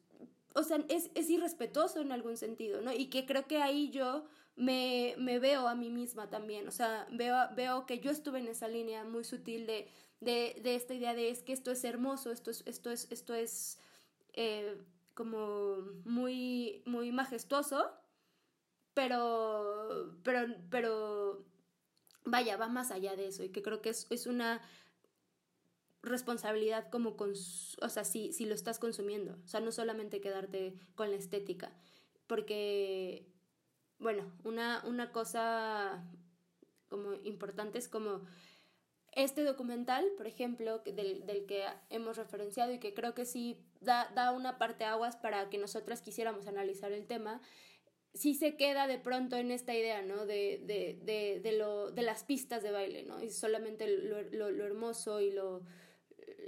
o 0.54 0.62
sea, 0.62 0.78
es, 0.88 1.10
es, 1.14 1.28
irrespetuoso 1.28 2.00
en 2.00 2.12
algún 2.12 2.36
sentido, 2.36 2.80
¿no? 2.80 2.92
Y 2.92 3.06
que 3.06 3.26
creo 3.26 3.46
que 3.48 3.60
ahí 3.60 3.90
yo 3.90 4.24
me, 4.54 5.14
me 5.18 5.40
veo 5.40 5.66
a 5.66 5.74
mí 5.74 5.90
misma 5.90 6.30
también, 6.30 6.68
o 6.68 6.70
sea, 6.70 7.06
veo, 7.10 7.36
veo 7.56 7.84
que 7.84 7.98
yo 7.98 8.12
estuve 8.12 8.38
en 8.38 8.46
esa 8.46 8.68
línea 8.68 9.04
muy 9.04 9.24
sutil 9.24 9.66
de, 9.66 9.88
de, 10.20 10.58
de 10.62 10.76
esta 10.76 10.94
idea 10.94 11.14
de 11.14 11.30
es 11.30 11.42
que 11.42 11.52
esto 11.52 11.72
es 11.72 11.82
hermoso, 11.84 12.30
esto 12.30 12.52
es, 12.52 12.62
esto 12.64 12.90
es, 12.90 13.08
esto 13.10 13.34
es 13.34 13.78
eh, 14.34 14.78
como 15.14 15.78
muy, 16.04 16.82
muy 16.86 17.10
majestuoso, 17.10 17.90
pero, 18.94 20.16
pero, 20.22 20.46
pero, 20.70 21.44
vaya, 22.24 22.56
va 22.56 22.68
más 22.68 22.92
allá 22.92 23.16
de 23.16 23.26
eso 23.26 23.42
y 23.42 23.48
que 23.48 23.62
creo 23.62 23.82
que 23.82 23.90
es, 23.90 24.06
es 24.10 24.26
una 24.26 24.62
responsabilidad 26.02 26.88
como, 26.90 27.16
o 27.18 27.88
sea, 27.88 28.04
si, 28.04 28.32
si 28.32 28.46
lo 28.46 28.54
estás 28.54 28.78
consumiendo, 28.78 29.38
o 29.44 29.48
sea, 29.48 29.60
no 29.60 29.72
solamente 29.72 30.20
quedarte 30.20 30.74
con 30.94 31.10
la 31.10 31.16
estética, 31.16 31.72
porque, 32.26 33.26
bueno, 33.98 34.32
una, 34.44 34.82
una 34.86 35.12
cosa 35.12 36.08
como 36.88 37.14
importante 37.24 37.78
es 37.78 37.88
como 37.88 38.22
este 39.12 39.44
documental, 39.44 40.04
por 40.16 40.26
ejemplo, 40.26 40.80
del, 40.80 41.24
del, 41.24 41.46
que 41.46 41.64
hemos 41.88 42.16
referenciado 42.18 42.72
y 42.72 42.78
que 42.78 42.92
creo 42.94 43.14
que 43.14 43.24
sí 43.24 43.58
da, 43.80 44.10
da 44.14 44.32
una 44.32 44.58
parte 44.58 44.84
aguas 44.84 45.16
para 45.16 45.48
que 45.48 45.58
nosotras 45.58 46.02
quisiéramos 46.02 46.46
analizar 46.46 46.92
el 46.92 47.06
tema, 47.06 47.40
sí 48.12 48.34
se 48.34 48.56
queda 48.56 48.86
de 48.86 48.98
pronto 48.98 49.36
en 49.36 49.50
esta 49.50 49.74
idea, 49.74 50.02
¿no? 50.02 50.26
De, 50.26 50.60
de, 50.64 50.98
de, 51.02 51.40
de, 51.40 51.52
lo, 51.52 51.90
de 51.90 52.02
las 52.02 52.24
pistas 52.24 52.62
de 52.62 52.72
baile, 52.72 53.04
¿no? 53.04 53.22
Y 53.22 53.30
solamente 53.30 53.88
lo, 53.88 54.22
lo, 54.22 54.50
lo 54.50 54.64
hermoso 54.64 55.20
y 55.20 55.30
lo, 55.30 55.62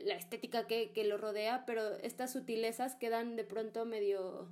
la 0.04 0.14
estética 0.14 0.66
que, 0.66 0.92
que, 0.92 1.04
lo 1.04 1.18
rodea, 1.18 1.64
pero 1.66 1.96
estas 1.96 2.32
sutilezas 2.32 2.94
quedan 2.94 3.36
de 3.36 3.44
pronto 3.44 3.84
medio... 3.84 4.48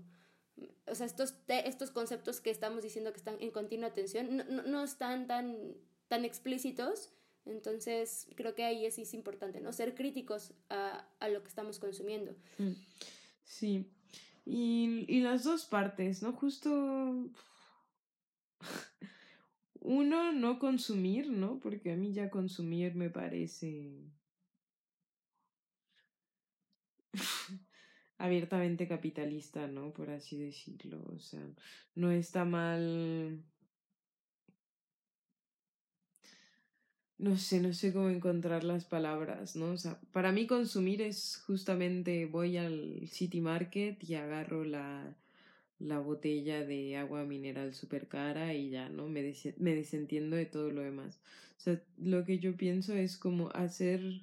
O 0.86 0.94
sea, 0.94 1.06
estos, 1.06 1.34
estos 1.48 1.90
conceptos 1.90 2.40
que 2.40 2.50
estamos 2.50 2.82
diciendo 2.82 3.12
que 3.12 3.18
están 3.18 3.36
en 3.40 3.50
continua 3.50 3.88
atención 3.88 4.36
no, 4.36 4.44
no, 4.44 4.62
no 4.62 4.84
están 4.84 5.26
tan, 5.26 5.74
tan 6.08 6.24
explícitos, 6.24 7.12
entonces, 7.46 8.26
creo 8.34 8.54
que 8.54 8.64
ahí 8.64 8.84
es, 8.86 8.98
es 8.98 9.14
importante, 9.14 9.60
¿no? 9.60 9.72
Ser 9.72 9.94
críticos 9.94 10.52
a, 10.68 11.08
a 11.20 11.28
lo 11.28 11.42
que 11.42 11.48
estamos 11.48 11.78
consumiendo. 11.78 12.32
Mm. 12.58 12.72
Sí. 13.44 13.86
Y, 14.44 15.04
y 15.08 15.20
las 15.20 15.44
dos 15.44 15.64
partes, 15.64 16.22
¿no? 16.22 16.32
Justo... 16.32 17.30
Uno, 19.80 20.32
no 20.32 20.58
consumir, 20.58 21.30
¿no? 21.30 21.60
Porque 21.60 21.92
a 21.92 21.96
mí 21.96 22.12
ya 22.12 22.28
consumir 22.28 22.96
me 22.96 23.08
parece 23.08 24.02
abiertamente 28.18 28.88
capitalista, 28.88 29.66
¿no? 29.66 29.92
Por 29.92 30.10
así 30.10 30.36
decirlo. 30.38 31.02
O 31.14 31.18
sea, 31.18 31.42
no 31.94 32.10
está 32.10 32.44
mal 32.44 33.42
no 37.18 37.36
sé, 37.38 37.60
no 37.60 37.72
sé 37.72 37.92
cómo 37.92 38.10
encontrar 38.10 38.62
las 38.64 38.84
palabras, 38.84 39.56
¿no? 39.56 39.70
O 39.72 39.76
sea, 39.76 39.98
para 40.12 40.32
mí 40.32 40.46
consumir 40.46 41.00
es 41.00 41.42
justamente 41.46 42.26
voy 42.26 42.56
al 42.58 43.08
City 43.08 43.40
Market 43.40 44.02
y 44.04 44.14
agarro 44.14 44.64
la, 44.64 45.16
la 45.78 45.98
botella 45.98 46.64
de 46.64 46.96
agua 46.96 47.24
mineral 47.24 47.74
súper 47.74 48.08
cara 48.08 48.52
y 48.54 48.70
ya, 48.70 48.88
¿no? 48.90 49.08
Me, 49.08 49.34
me 49.58 49.74
desentiendo 49.74 50.36
de 50.36 50.46
todo 50.46 50.70
lo 50.70 50.82
demás. 50.82 51.20
O 51.56 51.60
sea, 51.60 51.82
lo 51.98 52.24
que 52.24 52.38
yo 52.38 52.56
pienso 52.56 52.94
es 52.94 53.16
como 53.16 53.48
hacer, 53.50 54.20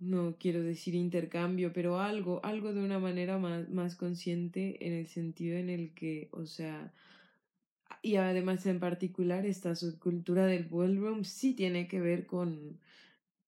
no 0.00 0.36
quiero 0.38 0.62
decir 0.62 0.94
intercambio, 0.94 1.72
pero 1.72 2.00
algo, 2.00 2.40
algo 2.44 2.72
de 2.72 2.82
una 2.82 2.98
manera 2.98 3.38
más, 3.38 3.68
más 3.68 3.96
consciente 3.96 4.86
en 4.86 4.92
el 4.92 5.08
sentido 5.08 5.58
en 5.58 5.70
el 5.70 5.92
que, 5.94 6.28
o 6.32 6.46
sea, 6.46 6.92
y 8.02 8.16
además 8.16 8.64
en 8.66 8.80
particular 8.80 9.44
esta 9.46 9.74
subcultura 9.74 10.46
del 10.46 10.64
ballroom 10.64 11.24
sí 11.24 11.54
tiene 11.54 11.88
que 11.88 12.00
ver 12.00 12.26
con, 12.26 12.78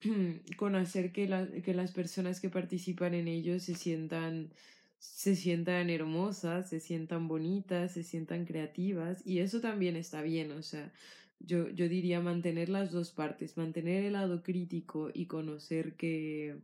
con 0.57 0.75
hacer 0.75 1.13
que, 1.13 1.29
la, 1.29 1.47
que 1.47 1.75
las 1.75 1.93
personas 1.93 2.41
que 2.41 2.51
participan 2.51 3.15
en 3.15 3.29
ello 3.29 3.61
se 3.61 3.75
sientan 3.75 4.51
se 4.99 5.35
sientan 5.35 5.89
hermosas, 5.89 6.69
se 6.69 6.79
sientan 6.79 7.27
bonitas, 7.27 7.95
se 7.95 8.03
sientan 8.05 8.45
creativas 8.45 9.27
y 9.27 9.39
eso 9.39 9.63
también 9.63 9.97
está 9.97 10.21
bien, 10.21 10.53
o 10.53 10.63
sea, 10.63 10.93
yo, 11.41 11.69
yo 11.71 11.89
diría 11.89 12.21
mantener 12.21 12.69
las 12.69 12.93
dos 12.93 13.11
partes, 13.11 13.57
mantener 13.57 14.05
el 14.05 14.13
lado 14.15 14.43
crítico 14.43 15.11
y 15.13 15.27
conocer 15.27 15.95
que 15.95 16.57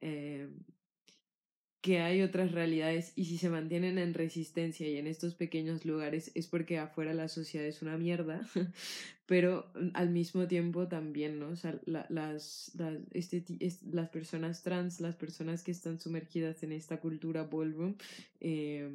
eh, 0.00 0.48
que 1.84 2.00
hay 2.00 2.22
otras 2.22 2.52
realidades 2.52 3.12
y 3.14 3.26
si 3.26 3.36
se 3.36 3.50
mantienen 3.50 3.98
en 3.98 4.14
resistencia 4.14 4.88
y 4.88 4.96
en 4.96 5.06
estos 5.06 5.34
pequeños 5.34 5.84
lugares 5.84 6.30
es 6.34 6.46
porque 6.46 6.78
afuera 6.78 7.12
la 7.12 7.28
sociedad 7.28 7.66
es 7.66 7.82
una 7.82 7.98
mierda, 7.98 8.40
pero 9.26 9.70
al 9.92 10.08
mismo 10.08 10.46
tiempo 10.48 10.88
también, 10.88 11.38
¿no? 11.38 11.48
O 11.50 11.56
sea, 11.56 11.78
las, 11.84 12.08
las, 12.08 12.72
este, 13.10 13.44
las 13.92 14.08
personas 14.08 14.62
trans, 14.62 14.98
las 15.00 15.14
personas 15.16 15.62
que 15.62 15.72
están 15.72 16.00
sumergidas 16.00 16.62
en 16.62 16.72
esta 16.72 17.00
cultura 17.00 17.42
ballroom, 17.42 17.96
eh, 18.40 18.88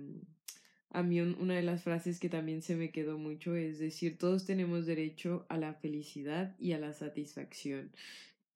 a 0.92 1.04
mí 1.04 1.22
una 1.22 1.56
de 1.56 1.62
las 1.62 1.84
frases 1.84 2.20
que 2.20 2.30
también 2.30 2.62
se 2.62 2.76
me 2.76 2.92
quedó 2.92 3.18
mucho 3.18 3.56
es 3.56 3.80
decir, 3.80 4.18
todos 4.18 4.46
tenemos 4.46 4.86
derecho 4.86 5.46
a 5.50 5.58
la 5.58 5.74
felicidad 5.74 6.56
y 6.60 6.72
a 6.74 6.80
la 6.80 6.94
satisfacción 6.94 7.92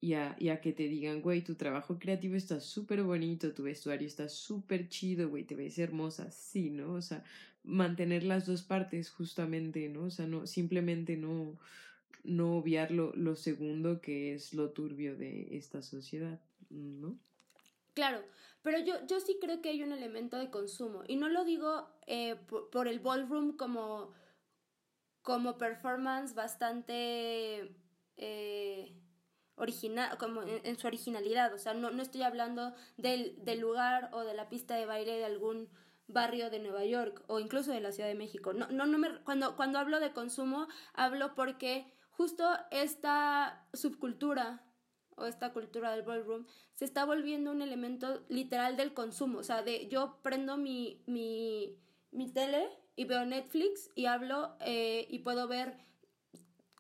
y 0.04 0.16
a, 0.16 0.36
y 0.38 0.50
a 0.50 0.60
que 0.60 0.74
te 0.74 0.90
digan, 0.90 1.22
güey, 1.22 1.44
tu 1.44 1.56
trabajo 1.56 1.98
creativo 1.98 2.36
está 2.36 2.60
súper 2.60 3.04
bonito, 3.04 3.54
tu 3.54 3.64
vestuario 3.64 4.06
está 4.06 4.28
súper 4.28 4.90
chido, 4.90 5.30
güey, 5.30 5.46
te 5.46 5.56
ves 5.56 5.80
hermosa, 5.80 6.30
sí, 6.30 6.72
¿no? 6.72 6.96
O 6.96 7.02
sea, 7.02 7.24
mantener 7.64 8.24
las 8.24 8.46
dos 8.46 8.64
partes 8.64 9.10
justamente, 9.10 9.88
¿no? 9.88 10.04
O 10.04 10.10
sea, 10.10 10.28
no, 10.28 10.46
simplemente 10.46 11.16
no, 11.16 11.58
no 12.26 12.58
obviar 12.58 12.92
lo, 12.92 13.16
lo 13.16 13.38
segundo 13.38 14.02
que 14.02 14.34
es 14.34 14.54
lo 14.54 14.72
turbio 14.72 15.16
de 15.16 15.56
esta 15.56 15.82
sociedad, 15.82 16.42
¿no? 16.70 17.18
Claro, 17.94 18.24
pero 18.62 18.80
yo, 18.80 19.06
yo 19.08 19.20
sí 19.20 19.38
creo 19.40 19.62
que 19.62 19.70
hay 19.70 19.84
un 19.84 19.92
elemento 19.92 20.38
de 20.38 20.50
consumo, 20.50 21.04
y 21.08 21.16
no 21.16 21.30
lo 21.30 21.44
digo 21.44 21.90
eh, 22.08 22.36
por, 22.72 22.88
el 22.88 23.00
ballroom 23.00 23.56
como, 23.58 24.14
como 25.22 25.58
performance 25.58 26.34
bastante... 26.34 27.76
Eh, 28.18 29.00
original, 29.56 30.18
como 30.18 30.42
en, 30.42 30.78
su 30.80 30.88
originalidad, 30.88 31.54
o 31.54 31.58
sea, 31.58 31.74
no, 31.74 31.92
no 31.92 32.02
estoy 32.02 32.24
hablando 32.24 32.74
del, 32.98 33.36
del, 33.44 33.60
lugar 33.60 34.10
o 34.12 34.24
de 34.24 34.34
la 34.34 34.50
pista 34.50 34.76
de 34.76 34.86
baile 34.86 35.18
de 35.18 35.26
algún 35.26 35.70
barrio 36.08 36.50
de 36.50 36.60
Nueva 36.60 36.86
York 36.86 37.24
o 37.28 37.40
incluso 37.40 37.72
de 37.72 37.82
la 37.82 37.92
Ciudad 37.92 38.10
de 38.10 38.16
México. 38.16 38.54
No, 38.54 38.68
no, 38.68 38.86
no 38.86 38.98
me, 38.98 39.20
cuando, 39.24 39.56
cuando 39.56 39.80
hablo 39.80 40.00
de 40.00 40.12
consumo, 40.12 40.68
hablo 40.94 41.36
porque 41.36 41.92
justo 42.12 42.46
esta 42.72 43.66
subcultura 43.74 44.64
o 45.18 45.26
esta 45.26 45.54
cultura 45.54 45.92
del 45.92 46.04
ballroom 46.04 46.46
se 46.74 46.86
está 46.86 47.06
volviendo 47.06 47.52
un 47.52 47.62
elemento 47.62 48.24
literal 48.30 48.78
del 48.78 48.94
consumo, 48.94 49.40
o 49.40 49.44
sea, 49.44 49.62
de 49.62 49.88
yo 49.88 50.20
prendo 50.22 50.58
mi, 50.58 51.04
mi, 51.06 51.78
mi 52.12 52.32
tele 52.32 52.70
y 52.96 53.06
veo 53.06 53.26
Netflix 53.26 53.90
y 53.96 54.06
hablo 54.06 54.56
eh, 54.60 55.08
y 55.10 55.20
puedo 55.20 55.48
ver 55.48 55.78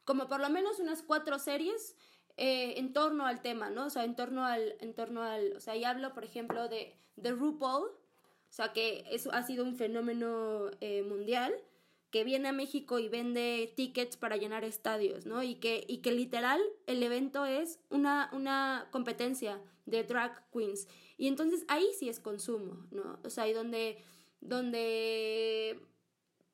como 0.05 0.27
por 0.27 0.41
lo 0.41 0.49
menos 0.49 0.79
unas 0.79 1.01
cuatro 1.01 1.39
series 1.39 1.95
eh, 2.37 2.79
en 2.79 2.93
torno 2.93 3.25
al 3.25 3.41
tema, 3.41 3.69
¿no? 3.69 3.85
O 3.85 3.89
sea, 3.89 4.03
en 4.03 4.15
torno 4.15 4.45
al, 4.45 4.75
en 4.79 4.93
torno 4.93 5.23
al, 5.23 5.55
o 5.55 5.59
sea, 5.59 5.75
y 5.75 5.83
hablo, 5.83 6.13
por 6.13 6.23
ejemplo, 6.23 6.67
de, 6.67 6.95
de 7.15 7.31
RuPaul, 7.31 7.89
o 7.89 8.55
sea, 8.55 8.73
que 8.73 9.03
eso 9.11 9.31
ha 9.33 9.43
sido 9.43 9.63
un 9.63 9.75
fenómeno 9.75 10.71
eh, 10.81 11.03
mundial, 11.03 11.53
que 12.13 12.23
viene 12.23 12.49
a 12.49 12.53
México 12.53 12.99
y 12.99 13.09
vende 13.09 13.73
tickets 13.75 14.17
para 14.17 14.37
llenar 14.37 14.63
estadios, 14.63 15.25
¿no? 15.25 15.41
Y 15.41 15.55
que, 15.55 15.83
y 15.87 15.97
que 15.97 16.11
literal 16.11 16.61
el 16.85 17.01
evento 17.01 17.43
es 17.43 17.79
una, 17.89 18.29
una 18.33 18.87
competencia 18.91 19.59
de 19.87 20.03
drag 20.03 20.47
queens. 20.51 20.87
Y 21.17 21.27
entonces 21.27 21.65
ahí 21.69 21.87
sí 21.97 22.09
es 22.09 22.19
consumo, 22.19 22.85
¿no? 22.91 23.19
O 23.23 23.31
sea, 23.31 23.45
ahí 23.45 23.53
donde, 23.53 23.97
donde 24.41 25.79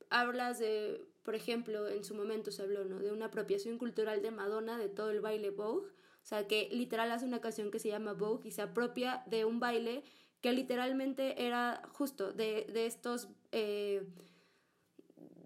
hablas 0.09 0.59
de 0.59 1.05
por 1.23 1.35
ejemplo, 1.35 1.89
en 1.89 2.05
su 2.05 2.15
momento 2.15 2.51
se 2.51 2.63
habló, 2.63 2.85
¿no? 2.85 2.99
De 2.99 3.11
una 3.11 3.25
apropiación 3.25 3.77
cultural 3.77 4.21
de 4.21 4.31
Madonna, 4.31 4.77
de 4.77 4.87
todo 4.87 5.11
el 5.11 5.19
baile 5.19 5.49
Vogue. 5.49 5.89
O 5.89 6.25
sea, 6.25 6.47
que 6.47 6.69
literal 6.71 7.11
hace 7.11 7.25
una 7.25 7.41
canción 7.41 7.69
que 7.69 7.79
se 7.79 7.89
llama 7.89 8.13
Vogue 8.13 8.47
y 8.47 8.51
se 8.51 8.61
apropia 8.61 9.23
de 9.27 9.43
un 9.43 9.59
baile 9.59 10.03
que 10.39 10.53
literalmente 10.53 11.45
era 11.45 11.83
justo 11.91 12.31
de, 12.31 12.65
de 12.71 12.85
estos... 12.85 13.27
Eh, 13.51 14.07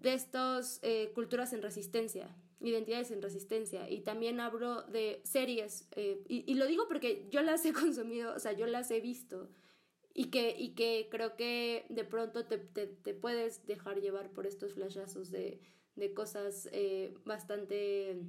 de 0.04 0.14
estos 0.14 0.78
eh, 0.82 1.10
culturas 1.14 1.52
en 1.54 1.62
resistencia, 1.62 2.28
identidades 2.60 3.10
en 3.10 3.22
resistencia. 3.22 3.90
Y 3.90 4.02
también 4.02 4.38
hablo 4.38 4.82
de 4.82 5.20
series, 5.24 5.88
eh, 5.96 6.22
y, 6.28 6.50
y, 6.50 6.54
lo 6.54 6.66
digo 6.66 6.86
porque 6.86 7.26
yo 7.30 7.42
las 7.42 7.64
he 7.64 7.72
consumido, 7.82 8.34
o 8.34 8.38
sea, 8.38 8.52
yo 8.52 8.66
las 8.66 8.90
he 8.90 9.00
visto. 9.00 9.50
y 10.14 10.26
que, 10.26 10.54
y 10.56 10.74
que 10.74 11.08
creo 11.10 11.36
que 11.36 11.86
de 11.88 12.04
pronto 12.04 12.46
te, 12.46 12.58
te, 12.58 13.14
puedes 13.14 13.66
dejar 13.66 14.00
llevar 14.00 14.30
por 14.30 14.46
estos 14.46 14.74
flashazos 14.74 15.30
de, 15.30 15.60
de 15.96 16.14
cosas 16.14 16.68
eh, 16.72 17.14
bastante 17.24 18.22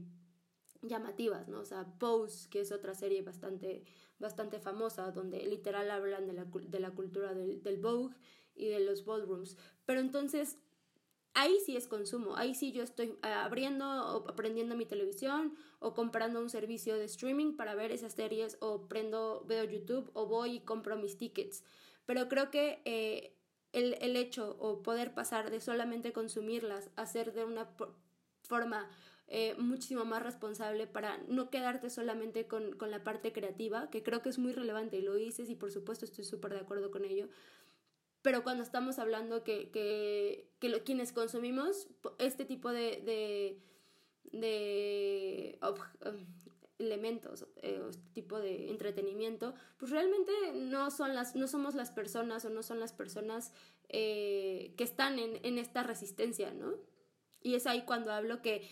llamativas, 0.81 1.47
¿no? 1.47 1.59
O 1.59 1.65
sea, 1.65 1.85
Pose, 1.99 2.49
que 2.49 2.61
es 2.61 2.71
otra 2.71 2.95
serie 2.95 3.21
bastante, 3.21 3.83
bastante 4.17 4.59
famosa, 4.59 5.11
donde 5.11 5.45
literal 5.45 5.91
hablan 5.91 6.25
de 6.25 6.33
la, 6.33 6.45
de 6.45 6.79
la 6.79 6.91
cultura 6.91 7.33
del, 7.33 7.61
del 7.61 7.77
Vogue 7.77 8.15
y 8.55 8.67
de 8.67 8.79
los 8.79 9.05
ballrooms. 9.05 9.57
Pero 9.85 9.99
entonces, 9.99 10.57
ahí 11.35 11.59
sí 11.65 11.77
es 11.77 11.87
consumo, 11.87 12.35
ahí 12.35 12.55
sí 12.55 12.71
yo 12.71 12.81
estoy 12.81 13.17
abriendo 13.21 13.85
o 13.85 14.29
aprendiendo 14.29 14.75
mi 14.75 14.85
televisión 14.85 15.55
o 15.79 15.93
comprando 15.93 16.41
un 16.41 16.49
servicio 16.49 16.97
de 16.97 17.05
streaming 17.05 17.55
para 17.55 17.75
ver 17.75 17.91
esas 17.91 18.13
series 18.13 18.57
o 18.61 18.87
prendo, 18.87 19.43
veo 19.45 19.63
YouTube 19.65 20.09
o 20.13 20.25
voy 20.25 20.55
y 20.55 20.59
compro 20.61 20.95
mis 20.95 21.17
tickets. 21.17 21.63
Pero 22.05 22.27
creo 22.29 22.49
que 22.49 22.81
eh, 22.85 23.35
el, 23.73 23.97
el, 24.01 24.15
hecho 24.15 24.55
o 24.59 24.81
poder 24.81 25.13
pasar 25.13 25.51
de 25.51 25.59
solamente 25.59 26.13
consumirlas 26.13 26.89
a 26.95 27.05
ser 27.05 27.33
de 27.33 27.43
una 27.43 27.69
forma 28.43 28.89
eh, 29.27 29.55
muchísimo 29.57 30.05
más 30.05 30.21
responsable 30.21 30.87
para 30.87 31.17
no 31.27 31.49
quedarte 31.49 31.89
solamente 31.89 32.47
con, 32.47 32.73
con, 32.73 32.91
la 32.91 33.03
parte 33.03 33.33
creativa, 33.33 33.89
que 33.89 34.03
creo 34.03 34.21
que 34.21 34.29
es 34.29 34.37
muy 34.37 34.53
relevante 34.53 34.97
y 34.97 35.01
lo 35.01 35.15
dices 35.15 35.49
y 35.49 35.55
por 35.55 35.71
supuesto 35.71 36.05
estoy 36.05 36.23
súper 36.23 36.53
de 36.53 36.59
acuerdo 36.59 36.91
con 36.91 37.03
ello, 37.05 37.27
pero 38.25 38.43
cuando 38.43 38.63
estamos 38.63 38.97
hablando 38.97 39.43
que, 39.43 39.69
que, 39.69 40.49
que 40.57 40.81
quienes 40.81 41.13
consumimos 41.13 41.87
este 42.17 42.43
tipo 42.43 42.71
de, 42.71 43.61
de, 44.33 45.59
um, 45.61 45.75
elementos, 46.79 47.45
eh, 47.57 47.79
este 47.87 48.09
tipo 48.13 48.39
de 48.39 48.71
entretenimiento, 48.71 49.53
pues 49.77 49.91
realmente 49.91 50.31
no, 50.55 50.89
son 50.89 51.13
las, 51.13 51.35
no 51.35 51.47
somos 51.47 51.75
las 51.75 51.91
personas 51.91 52.43
o 52.45 52.49
no 52.49 52.63
son 52.63 52.79
las 52.79 52.93
personas 52.93 53.53
eh, 53.89 54.73
que 54.75 54.83
están 54.83 55.19
en, 55.19 55.39
en 55.45 55.59
esta 55.59 55.83
resistencia, 55.83 56.51
¿no? 56.51 56.73
Y 57.43 57.53
es 57.53 57.67
ahí 57.67 57.83
cuando 57.85 58.11
hablo 58.11 58.41
que 58.41 58.67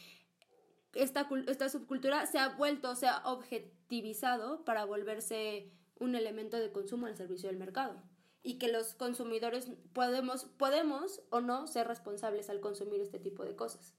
esta, 0.96 1.30
esta 1.46 1.70
subcultura 1.70 2.26
se 2.26 2.40
ha 2.40 2.50
vuelto, 2.50 2.96
se 2.96 3.06
ha 3.06 3.22
objetivizado 3.26 4.66
para 4.66 4.84
volverse 4.86 5.70
un 6.00 6.16
elemento 6.16 6.58
de 6.58 6.72
consumo 6.72 7.06
al 7.06 7.16
servicio 7.16 7.50
del 7.50 7.60
mercado 7.60 8.02
y 8.44 8.56
que 8.56 8.68
los 8.68 8.94
consumidores 8.94 9.70
podemos, 9.94 10.44
podemos 10.44 11.22
o 11.30 11.40
no 11.40 11.66
ser 11.66 11.88
responsables 11.88 12.50
al 12.50 12.60
consumir 12.60 13.00
este 13.00 13.18
tipo 13.18 13.46
de 13.46 13.56
cosas. 13.56 13.94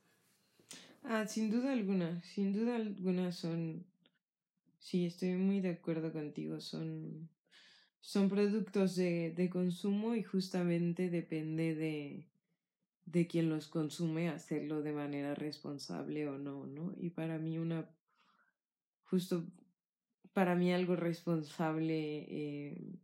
Ah, 1.02 1.26
sin 1.26 1.50
duda 1.50 1.72
alguna, 1.72 2.22
sin 2.22 2.52
duda 2.52 2.76
alguna 2.76 3.32
son, 3.32 3.84
sí, 4.78 5.06
estoy 5.06 5.32
muy 5.32 5.60
de 5.60 5.70
acuerdo 5.70 6.12
contigo, 6.12 6.60
son, 6.60 7.28
son 8.00 8.28
productos 8.28 8.96
de, 8.96 9.32
de 9.32 9.50
consumo 9.50 10.14
y 10.14 10.22
justamente 10.22 11.10
depende 11.10 11.74
de, 11.74 12.26
de 13.06 13.26
quien 13.26 13.48
los 13.48 13.68
consume 13.68 14.28
hacerlo 14.28 14.82
de 14.82 14.92
manera 14.92 15.34
responsable 15.34 16.28
o 16.28 16.38
no, 16.38 16.66
¿no? 16.66 16.94
Y 16.98 17.10
para 17.10 17.38
mí 17.38 17.58
una, 17.58 17.88
justo, 19.04 19.44
para 20.32 20.54
mí 20.54 20.72
algo 20.72 20.96
responsable 20.96 22.26
eh, 22.28 22.98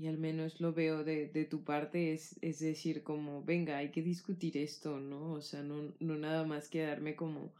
y 0.00 0.06
al 0.06 0.16
menos 0.16 0.62
lo 0.62 0.72
veo 0.72 1.04
de, 1.04 1.28
de 1.28 1.44
tu 1.44 1.62
parte, 1.62 2.14
es, 2.14 2.38
es 2.40 2.58
decir, 2.60 3.02
como, 3.02 3.44
venga, 3.44 3.76
hay 3.76 3.90
que 3.90 4.00
discutir 4.00 4.56
esto, 4.56 4.98
¿no? 4.98 5.32
O 5.32 5.42
sea, 5.42 5.62
no, 5.62 5.92
no 6.00 6.16
nada 6.16 6.44
más 6.46 6.68
quedarme 6.68 7.16
como, 7.16 7.52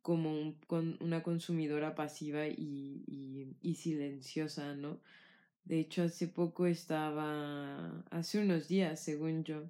como 0.00 0.30
un, 0.30 0.52
con 0.68 0.96
una 1.00 1.24
consumidora 1.24 1.96
pasiva 1.96 2.46
y, 2.46 3.56
y, 3.60 3.74
silenciosa, 3.74 4.76
¿no? 4.76 5.00
De 5.64 5.80
hecho, 5.80 6.04
hace 6.04 6.28
poco 6.28 6.68
estaba, 6.68 8.04
hace 8.10 8.38
unos 8.38 8.68
días, 8.68 9.02
según 9.02 9.42
yo, 9.42 9.68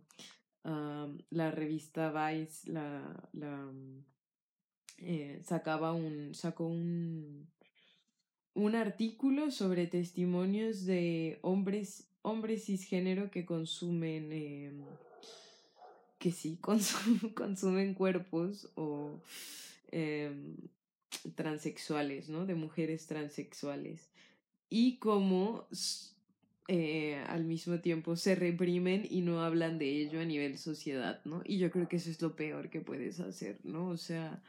la 1.31 1.51
revista 1.51 2.13
Vice 2.13 2.71
la, 2.71 3.31
la 3.33 3.73
eh, 4.99 5.41
sacaba 5.47 5.95
un, 5.95 6.35
sacó 6.35 6.67
un, 6.67 7.49
un 8.53 8.75
artículo 8.75 9.51
sobre 9.51 9.87
testimonios 9.87 10.85
de 10.85 11.39
hombres 11.41 12.08
hombres 12.29 12.65
cisgénero 12.65 13.31
que 13.31 13.45
consumen, 13.45 14.33
em, 14.33 14.85
que 16.19 16.31
sí, 16.31 16.59
consumen 17.35 17.95
cuerpos 17.95 18.69
o 18.75 19.21
em, 19.91 20.57
transexuales, 21.35 22.29
¿no? 22.29 22.47
De 22.47 22.55
mujeres 22.55 23.07
transexuales. 23.07 24.11
Y 24.71 24.99
como 24.99 25.67
eh, 26.71 27.17
al 27.29 27.45
mismo 27.45 27.81
tiempo 27.81 28.15
se 28.17 28.35
reprimen 28.35 29.07
y 29.09 29.23
no 29.23 29.43
hablan 29.43 29.79
de 29.79 29.89
ello 30.03 30.21
a 30.21 30.25
nivel 30.25 30.59
sociedad, 30.59 31.21
¿no? 31.25 31.43
Y 31.47 31.59
yo 31.59 31.71
creo 31.71 31.89
que 31.89 31.97
eso 31.97 32.11
es 32.11 32.21
lo 32.21 32.37
peor 32.37 32.69
que 32.69 32.81
puedes 32.81 33.21
hacer, 33.21 33.59
¿no? 33.65 33.89
O 33.89 33.97
sea, 33.97 34.43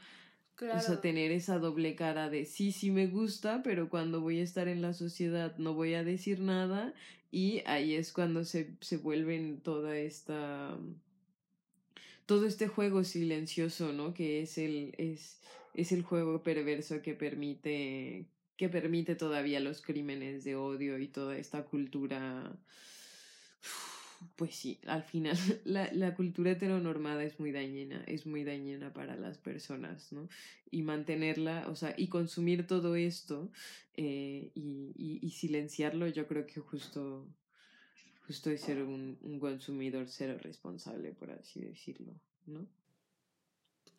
o 0.62 0.80
sea, 0.80 1.02
tener 1.02 1.32
esa 1.32 1.58
doble 1.60 1.96
cara 1.96 2.30
de 2.30 2.46
sí, 2.46 2.72
sí 2.72 2.92
me 2.92 3.08
gusta, 3.08 3.62
pero 3.64 3.90
cuando 3.90 4.22
voy 4.22 4.40
a 4.40 4.44
estar 4.44 4.68
en 4.68 4.82
la 4.82 4.94
sociedad 4.94 5.58
no 5.58 5.74
voy 5.74 5.94
a 5.94 6.04
decir 6.04 6.40
nada 6.42 6.94
y 7.32 7.62
ahí 7.66 7.96
es 7.96 8.12
cuando 8.12 8.44
se, 8.44 8.72
se 8.82 8.98
vuelven 8.98 9.62
toda 9.62 9.98
esta 9.98 10.78
todo 12.26 12.46
este 12.46 12.68
juego 12.68 13.04
silencioso, 13.04 13.94
¿no? 13.94 14.14
Que 14.14 14.42
es 14.42 14.58
el 14.58 14.94
es 14.98 15.40
es 15.74 15.92
el 15.92 16.04
juego 16.04 16.44
perverso 16.44 17.02
que 17.02 17.14
permite 17.14 18.26
que 18.58 18.70
permite 18.70 19.16
todavía 19.16 19.60
los 19.60 19.82
crímenes 19.82 20.44
de 20.44 20.56
odio 20.56 21.00
y 21.00 21.08
toda 21.08 21.38
esta 21.38 21.64
cultura 21.64 22.52
pues 24.36 24.56
sí, 24.56 24.80
al 24.86 25.04
final 25.04 25.36
la, 25.66 25.92
la, 25.94 26.16
cultura 26.16 26.52
heteronormada 26.52 27.24
es 27.24 27.40
muy 27.40 27.52
dañina, 27.52 28.04
es 28.08 28.26
muy 28.26 28.44
dañina 28.44 28.94
para 28.94 29.16
las 29.16 29.38
personas, 29.38 30.12
¿no? 30.12 30.30
Y 30.72 30.82
mantenerla, 30.82 31.68
o 31.70 31.76
sea, 31.76 31.94
y 31.98 32.08
consumir 32.08 32.68
todo 32.68 32.96
esto 32.96 33.52
eh, 33.96 34.52
y, 34.56 35.20
y, 35.22 35.30
silenciarlo, 35.32 36.08
yo 36.08 36.28
creo 36.28 36.46
que 36.46 36.60
justo, 36.60 37.28
justo 38.28 38.50
es 38.50 38.62
ser 38.62 38.84
un, 38.84 39.18
un 39.22 39.40
consumidor 39.40 40.08
cero 40.08 40.38
responsable, 40.42 41.12
por 41.14 41.32
así 41.32 41.62
decirlo, 41.62 42.14
¿no? 42.46 42.68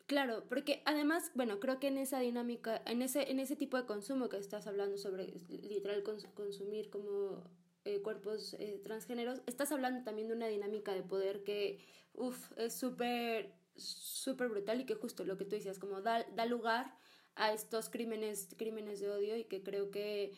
Claro, 0.07 0.43
porque 0.49 0.81
además, 0.85 1.31
bueno, 1.35 1.59
creo 1.61 1.79
que 1.79 1.87
en 1.87 1.97
esa 1.97 2.19
dinámica, 2.19 2.81
en 2.85 3.01
ese, 3.01 3.31
en 3.31 3.39
ese 3.39 3.55
tipo 3.55 3.77
de 3.77 3.85
consumo 3.85 4.27
que 4.27 4.37
estás 4.37 4.67
hablando 4.67 4.97
sobre 4.97 5.33
literal 5.47 6.03
consumir 6.03 6.89
como 6.89 7.49
eh, 7.85 8.01
cuerpos 8.01 8.55
eh, 8.59 8.79
transgéneros, 8.83 9.41
estás 9.47 9.71
hablando 9.71 10.03
también 10.03 10.27
de 10.27 10.35
una 10.35 10.47
dinámica 10.47 10.93
de 10.93 11.01
poder 11.01 11.43
que, 11.43 11.79
uff, 12.13 12.51
es 12.57 12.75
súper, 12.75 13.53
súper 13.75 14.49
brutal 14.49 14.81
y 14.81 14.85
que 14.85 14.95
justo 14.95 15.23
lo 15.23 15.37
que 15.37 15.45
tú 15.45 15.55
decías, 15.55 15.79
como 15.79 16.01
da, 16.01 16.23
da 16.35 16.45
lugar 16.45 16.95
a 17.35 17.53
estos 17.53 17.89
crímenes, 17.89 18.49
crímenes 18.57 18.99
de 18.99 19.09
odio 19.09 19.35
y 19.35 19.45
que 19.45 19.63
creo 19.63 19.89
que, 19.89 20.37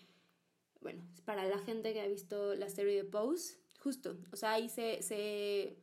bueno, 0.79 1.03
para 1.25 1.45
la 1.45 1.59
gente 1.59 1.93
que 1.93 2.01
ha 2.01 2.07
visto 2.07 2.55
la 2.55 2.69
serie 2.69 2.95
de 2.95 3.03
Pose, 3.03 3.57
justo, 3.79 4.17
o 4.31 4.35
sea, 4.35 4.53
ahí 4.53 4.69
se, 4.69 5.01
se, 5.01 5.77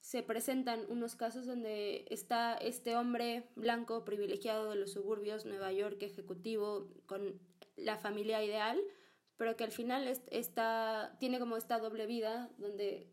se 0.00 0.22
presentan 0.22 0.84
unos 0.88 1.16
casos 1.16 1.46
donde 1.46 2.04
está 2.10 2.54
este 2.54 2.96
hombre 2.96 3.48
blanco 3.56 4.04
privilegiado 4.04 4.68
de 4.70 4.76
los 4.76 4.92
suburbios, 4.92 5.46
Nueva 5.46 5.72
York, 5.72 6.02
ejecutivo, 6.02 6.88
con 7.06 7.40
la 7.76 7.96
familia 7.96 8.44
ideal, 8.44 8.78
pero 9.36 9.56
que 9.56 9.64
al 9.64 9.72
final 9.72 10.08
está, 10.30 11.16
tiene 11.20 11.38
como 11.38 11.56
esta 11.56 11.78
doble 11.78 12.06
vida 12.06 12.50
donde, 12.58 13.10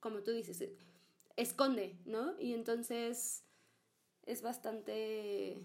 como 0.00 0.22
tú 0.22 0.30
dices, 0.30 0.64
esconde, 1.36 1.98
¿no? 2.04 2.38
Y 2.40 2.54
entonces 2.54 3.44
es 4.24 4.42
bastante... 4.42 5.62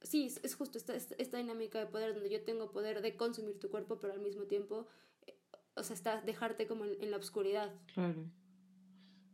Sí, 0.00 0.32
es, 0.42 0.54
justo 0.54 0.78
esta, 0.78 0.94
esta, 0.94 1.38
dinámica 1.38 1.80
de 1.80 1.86
poder 1.86 2.14
donde 2.14 2.30
yo 2.30 2.42
tengo 2.44 2.70
poder 2.70 3.02
de 3.02 3.16
consumir 3.16 3.58
tu 3.58 3.68
cuerpo, 3.68 3.98
pero 3.98 4.12
al 4.12 4.20
mismo 4.20 4.44
tiempo, 4.44 4.86
eh, 5.26 5.36
o 5.74 5.82
sea, 5.82 5.94
está 5.94 6.22
dejarte 6.22 6.66
como 6.66 6.84
en, 6.84 7.10
la 7.10 7.16
oscuridad. 7.16 7.74
Claro. 7.92 8.24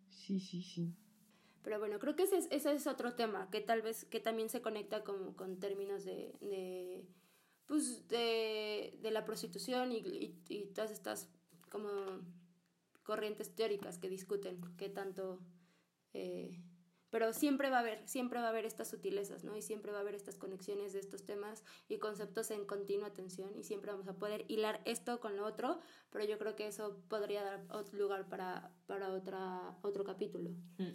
Sí, 0.08 0.40
sí, 0.40 0.62
sí. 0.62 0.96
Pero 1.62 1.78
bueno, 1.78 1.98
creo 1.98 2.16
que 2.16 2.24
ese 2.24 2.38
es, 2.38 2.48
ese 2.50 2.72
es 2.72 2.86
otro 2.86 3.14
tema 3.14 3.50
que 3.50 3.60
tal 3.60 3.82
vez 3.82 4.06
que 4.06 4.20
también 4.20 4.48
se 4.48 4.62
conecta 4.62 5.04
como 5.04 5.36
con 5.36 5.60
términos 5.60 6.04
de, 6.04 6.34
de 6.40 7.06
pues 7.66 8.06
de, 8.08 8.98
de 9.00 9.10
la 9.10 9.24
prostitución 9.24 9.92
y, 9.92 9.98
y, 9.98 10.42
y, 10.48 10.66
todas 10.66 10.90
estas 10.90 11.28
como 11.70 11.88
corrientes 13.02 13.54
teóricas 13.54 13.98
que 13.98 14.08
discuten 14.08 14.60
qué 14.76 14.88
tanto 14.88 15.40
eh, 16.12 16.62
pero 17.10 17.32
siempre 17.32 17.70
va 17.70 17.76
a 17.76 17.80
haber 17.80 18.08
siempre 18.08 18.40
va 18.40 18.46
a 18.46 18.48
haber 18.48 18.64
estas 18.64 18.88
sutilezas 18.88 19.44
no 19.44 19.56
y 19.56 19.62
siempre 19.62 19.92
va 19.92 19.98
a 19.98 20.00
haber 20.00 20.14
estas 20.14 20.36
conexiones 20.36 20.92
de 20.92 20.98
estos 20.98 21.24
temas 21.24 21.62
y 21.88 21.98
conceptos 21.98 22.50
en 22.50 22.66
continua 22.66 23.12
tensión 23.12 23.56
y 23.56 23.62
siempre 23.62 23.92
vamos 23.92 24.08
a 24.08 24.16
poder 24.16 24.44
hilar 24.48 24.82
esto 24.84 25.20
con 25.20 25.36
lo 25.36 25.46
otro 25.46 25.80
pero 26.10 26.24
yo 26.24 26.38
creo 26.38 26.56
que 26.56 26.66
eso 26.66 27.00
podría 27.08 27.44
dar 27.44 27.64
lugar 27.92 28.28
para, 28.28 28.72
para 28.86 29.12
otra, 29.12 29.78
otro 29.82 30.04
capítulo 30.04 30.50
mm. 30.78 30.92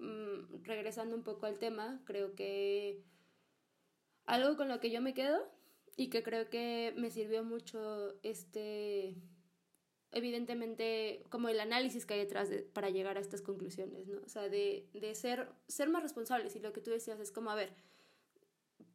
Mm, 0.00 0.62
regresando 0.64 1.16
un 1.16 1.22
poco 1.22 1.46
al 1.46 1.58
tema 1.58 2.00
creo 2.04 2.34
que 2.34 3.04
algo 4.26 4.56
con 4.56 4.68
lo 4.68 4.80
que 4.80 4.90
yo 4.90 5.00
me 5.00 5.14
quedo 5.14 5.57
y 5.98 6.10
que 6.10 6.22
creo 6.22 6.48
que 6.48 6.94
me 6.96 7.10
sirvió 7.10 7.42
mucho 7.42 8.14
este 8.22 9.16
evidentemente 10.12 11.24
como 11.28 11.48
el 11.48 11.58
análisis 11.58 12.06
que 12.06 12.14
hay 12.14 12.20
detrás 12.20 12.48
de, 12.48 12.62
para 12.62 12.88
llegar 12.88 13.18
a 13.18 13.20
estas 13.20 13.42
conclusiones, 13.42 14.06
¿no? 14.06 14.20
O 14.24 14.28
sea, 14.28 14.48
de, 14.48 14.88
de 14.94 15.14
ser, 15.16 15.48
ser 15.66 15.90
más 15.90 16.04
responsables 16.04 16.54
y 16.54 16.60
lo 16.60 16.72
que 16.72 16.80
tú 16.80 16.92
decías 16.92 17.18
es 17.18 17.32
como, 17.32 17.50
a 17.50 17.56
ver, 17.56 17.74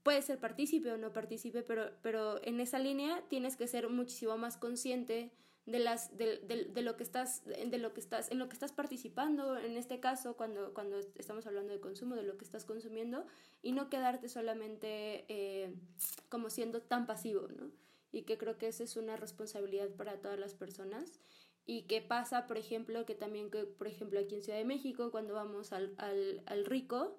puede 0.02 0.22
ser 0.22 0.40
partícipe 0.40 0.92
o 0.92 0.98
no 0.98 1.12
partícipe, 1.12 1.62
pero, 1.62 1.92
pero 2.02 2.42
en 2.44 2.62
esa 2.62 2.80
línea 2.80 3.22
tienes 3.28 3.58
que 3.58 3.68
ser 3.68 3.90
muchísimo 3.90 4.38
más 4.38 4.56
consciente 4.56 5.34
de 5.66 5.80
las 5.80 6.18
de, 6.18 6.40
de, 6.40 6.66
de, 6.66 6.82
lo 6.82 6.98
que 6.98 7.04
estás 7.04 7.44
de 7.46 7.78
lo 7.78 7.94
que 7.94 8.02
estás 8.02 8.30
en 8.32 8.38
lo 8.40 8.50
que 8.50 8.54
estás 8.54 8.74
participando 8.74 9.58
en 9.58 9.78
este 9.78 10.02
caso 10.02 10.36
cuando 10.36 10.74
cuando 10.74 11.00
estamos 11.16 11.48
hablando 11.48 11.72
de 11.72 11.80
consumo 11.80 12.16
de 12.16 12.24
lo 12.24 12.38
que 12.38 12.44
estás 12.44 12.66
consumiendo 12.66 13.26
y 13.62 13.72
no 13.72 13.90
quedarte 13.90 14.28
solamente 14.28 15.26
eh, 15.30 15.74
como 16.28 16.50
siendo 16.50 16.82
tan 16.82 17.06
pasivo 17.06 17.48
no 17.48 17.72
y 18.14 18.22
que 18.22 18.38
creo 18.38 18.58
que 18.58 18.68
esa 18.68 18.84
es 18.84 18.96
una 18.96 19.18
responsabilidad 19.18 19.90
para 19.90 20.22
todas 20.22 20.40
las 20.40 20.54
personas. 20.54 21.20
Y 21.66 21.84
que 21.84 22.02
pasa 22.02 22.46
por 22.46 22.58
ejemplo 22.58 23.06
que 23.06 23.16
también 23.16 23.50
que 23.50 23.64
por 23.64 23.88
ejemplo 23.88 24.20
aquí 24.20 24.36
en 24.36 24.44
Ciudad 24.44 24.60
de 24.60 24.66
México 24.66 25.12
cuando 25.12 25.34
vamos 25.34 25.74
al, 25.74 25.96
al, 25.98 26.44
al 26.46 26.66
rico 26.66 27.18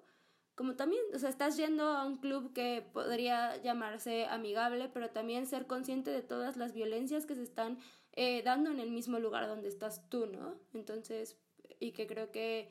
como 0.55 0.77
también, 0.77 1.01
o 1.13 1.19
sea, 1.19 1.29
estás 1.29 1.57
yendo 1.57 1.83
a 1.83 2.05
un 2.05 2.15
club 2.15 2.53
que 2.53 2.81
podría 2.93 3.57
llamarse 3.61 4.25
amigable, 4.27 4.89
pero 4.93 5.09
también 5.09 5.47
ser 5.47 5.67
consciente 5.67 6.11
de 6.11 6.21
todas 6.21 6.55
las 6.55 6.73
violencias 6.73 7.25
que 7.25 7.35
se 7.35 7.43
están 7.43 7.77
eh, 8.15 8.41
dando 8.43 8.71
en 8.71 8.79
el 8.79 8.91
mismo 8.91 9.19
lugar 9.19 9.47
donde 9.47 9.67
estás 9.67 10.09
tú, 10.09 10.25
¿no? 10.27 10.59
Entonces, 10.73 11.37
y 11.79 11.91
que 11.91 12.07
creo 12.07 12.31
que 12.31 12.69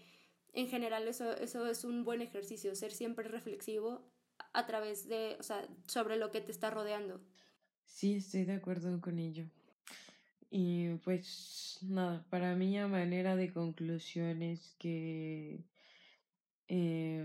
en 0.53 0.69
general 0.69 1.07
eso, 1.09 1.33
eso 1.37 1.67
es 1.67 1.85
un 1.85 2.05
buen 2.05 2.23
ejercicio, 2.23 2.75
ser 2.75 2.93
siempre 2.93 3.29
reflexivo 3.29 4.03
a 4.53 4.67
través 4.67 5.09
de, 5.09 5.37
o 5.39 5.43
sea, 5.43 5.67
sobre 5.87 6.17
lo 6.17 6.31
que 6.31 6.41
te 6.41 6.53
está 6.53 6.71
rodeando. 6.71 7.21
Sí, 7.85 8.15
estoy 8.15 8.45
de 8.45 8.55
acuerdo 8.55 9.01
con 9.01 9.19
ello. 9.19 9.45
Y 10.51 10.95
pues 10.99 11.79
nada, 11.83 12.25
para 12.31 12.55
mí 12.55 12.79
a 12.79 12.87
manera 12.87 13.35
de 13.35 13.53
conclusión 13.53 14.43
es 14.43 14.75
que 14.79 15.65
eh, 16.69 17.25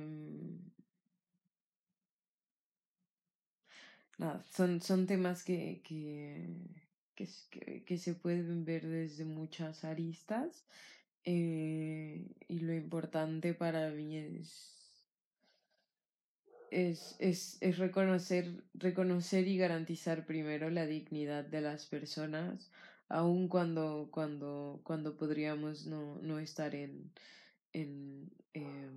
nada, 4.17 4.43
son, 4.51 4.81
son 4.81 5.05
temas 5.05 5.43
que, 5.43 5.81
que, 5.83 6.47
que, 7.51 7.83
que, 7.83 7.97
se 7.97 8.13
pueden 8.13 8.65
ver 8.65 8.87
desde 8.87 9.25
muchas 9.25 9.83
aristas 9.83 10.65
eh, 11.25 12.25
y 12.47 12.59
lo 12.59 12.73
importante 12.73 13.53
para 13.53 13.89
mí 13.89 14.17
es 14.17 14.79
es, 16.71 17.15
es, 17.19 17.57
es 17.61 17.77
reconocer, 17.77 18.63
reconocer 18.73 19.47
y 19.47 19.57
garantizar 19.57 20.25
primero 20.25 20.69
la 20.69 20.85
dignidad 20.85 21.43
de 21.43 21.61
las 21.61 21.85
personas, 21.85 22.71
aun 23.07 23.47
cuando, 23.47 24.09
cuando, 24.11 24.81
cuando 24.83 25.17
podríamos 25.17 25.85
no, 25.87 26.19
no 26.21 26.39
estar 26.39 26.75
en, 26.75 27.11
en 27.73 28.31
eh, 28.53 28.89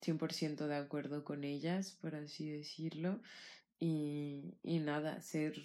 100% 0.00 0.66
de 0.66 0.76
acuerdo 0.76 1.24
con 1.24 1.44
ellas, 1.44 1.92
por 2.00 2.14
así 2.14 2.50
decirlo. 2.50 3.20
Y, 3.78 4.54
y 4.62 4.78
nada, 4.78 5.20
ser, 5.22 5.60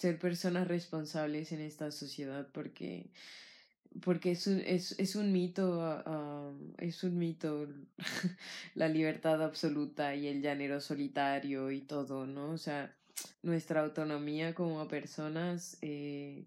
ser 0.00 0.18
personas 0.18 0.66
responsables 0.66 1.52
en 1.52 1.60
esta 1.60 1.92
sociedad 1.92 2.48
porque 2.52 3.10
porque 4.02 4.30
es 4.30 4.46
un, 4.46 4.60
es, 4.60 4.98
es 5.00 5.16
un 5.16 5.32
mito, 5.32 5.80
uh, 6.06 6.74
es 6.78 7.02
un 7.02 7.18
mito 7.18 7.66
la 8.76 8.88
libertad 8.88 9.42
absoluta 9.42 10.14
y 10.14 10.28
el 10.28 10.42
llanero 10.42 10.80
solitario 10.80 11.70
y 11.72 11.80
todo, 11.80 12.24
¿no? 12.24 12.52
O 12.52 12.58
sea, 12.58 12.94
nuestra 13.42 13.80
autonomía 13.80 14.54
como 14.54 14.86
personas 14.86 15.76
eh, 15.82 16.46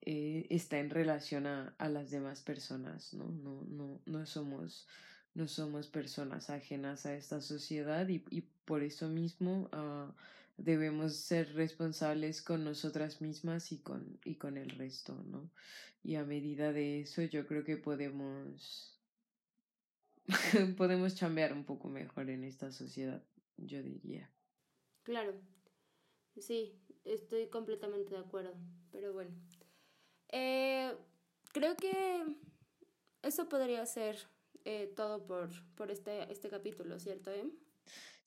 eh, 0.00 0.46
está 0.48 0.78
en 0.78 0.88
relación 0.88 1.46
a, 1.46 1.74
a, 1.76 1.90
las 1.90 2.10
demás 2.10 2.40
personas, 2.40 3.12
¿no? 3.12 3.26
No, 3.26 3.62
no, 3.68 4.00
no 4.06 4.26
somos 4.26 4.88
no 5.34 5.46
somos 5.46 5.86
personas 5.86 6.50
ajenas 6.50 7.06
a 7.06 7.14
esta 7.14 7.40
sociedad 7.40 8.08
y, 8.08 8.24
y 8.30 8.40
por 8.64 8.82
eso 8.82 9.08
mismo 9.08 9.70
uh, 9.72 10.12
debemos 10.60 11.16
ser 11.16 11.54
responsables 11.54 12.42
con 12.42 12.64
nosotras 12.64 13.20
mismas 13.20 13.72
y 13.72 13.78
con, 13.78 14.18
y 14.24 14.36
con 14.36 14.56
el 14.56 14.70
resto, 14.70 15.14
¿no? 15.24 15.50
Y 16.02 16.16
a 16.16 16.24
medida 16.24 16.72
de 16.72 17.00
eso 17.00 17.22
yo 17.22 17.46
creo 17.46 17.64
que 17.64 17.76
podemos 17.76 19.00
podemos 20.76 21.14
chambear 21.14 21.52
un 21.52 21.64
poco 21.64 21.88
mejor 21.88 22.30
en 22.30 22.44
esta 22.44 22.70
sociedad, 22.72 23.22
yo 23.56 23.82
diría. 23.82 24.30
Claro, 25.02 25.34
sí, 26.38 26.78
estoy 27.04 27.48
completamente 27.48 28.14
de 28.14 28.20
acuerdo, 28.20 28.54
pero 28.92 29.12
bueno. 29.12 29.30
Eh, 30.28 30.94
creo 31.52 31.74
que 31.76 32.36
eso 33.22 33.48
podría 33.48 33.84
ser 33.86 34.16
eh, 34.64 34.92
todo 34.94 35.26
por, 35.26 35.50
por 35.74 35.90
este, 35.90 36.30
este 36.30 36.48
capítulo, 36.48 36.98
¿cierto? 36.98 37.32
Eh? 37.32 37.50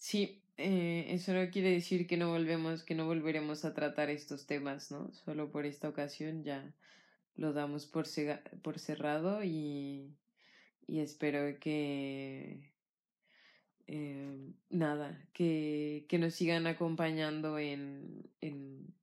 Sí, 0.03 0.43
eh, 0.57 1.05
eso 1.11 1.31
no 1.33 1.49
quiere 1.49 1.71
decir 1.71 2.07
que 2.07 2.17
no 2.17 2.27
volvemos, 2.29 2.83
que 2.83 2.93
no 2.93 3.05
volveremos 3.05 3.63
a 3.63 3.73
tratar 3.73 4.09
estos 4.09 4.45
temas, 4.45 4.91
¿no? 4.91 5.13
Solo 5.13 5.49
por 5.49 5.65
esta 5.65 5.87
ocasión 5.87 6.43
ya 6.43 6.75
lo 7.37 7.53
damos 7.53 7.85
por, 7.85 8.05
por 8.61 8.79
cerrado 8.79 9.45
y, 9.45 10.13
y 10.87 10.99
espero 10.99 11.57
que 11.57 12.73
eh, 13.87 14.51
nada, 14.69 15.25
que, 15.31 16.05
que 16.09 16.19
nos 16.19 16.33
sigan 16.33 16.67
acompañando 16.67 17.57
en, 17.57 18.29
en, 18.41 18.93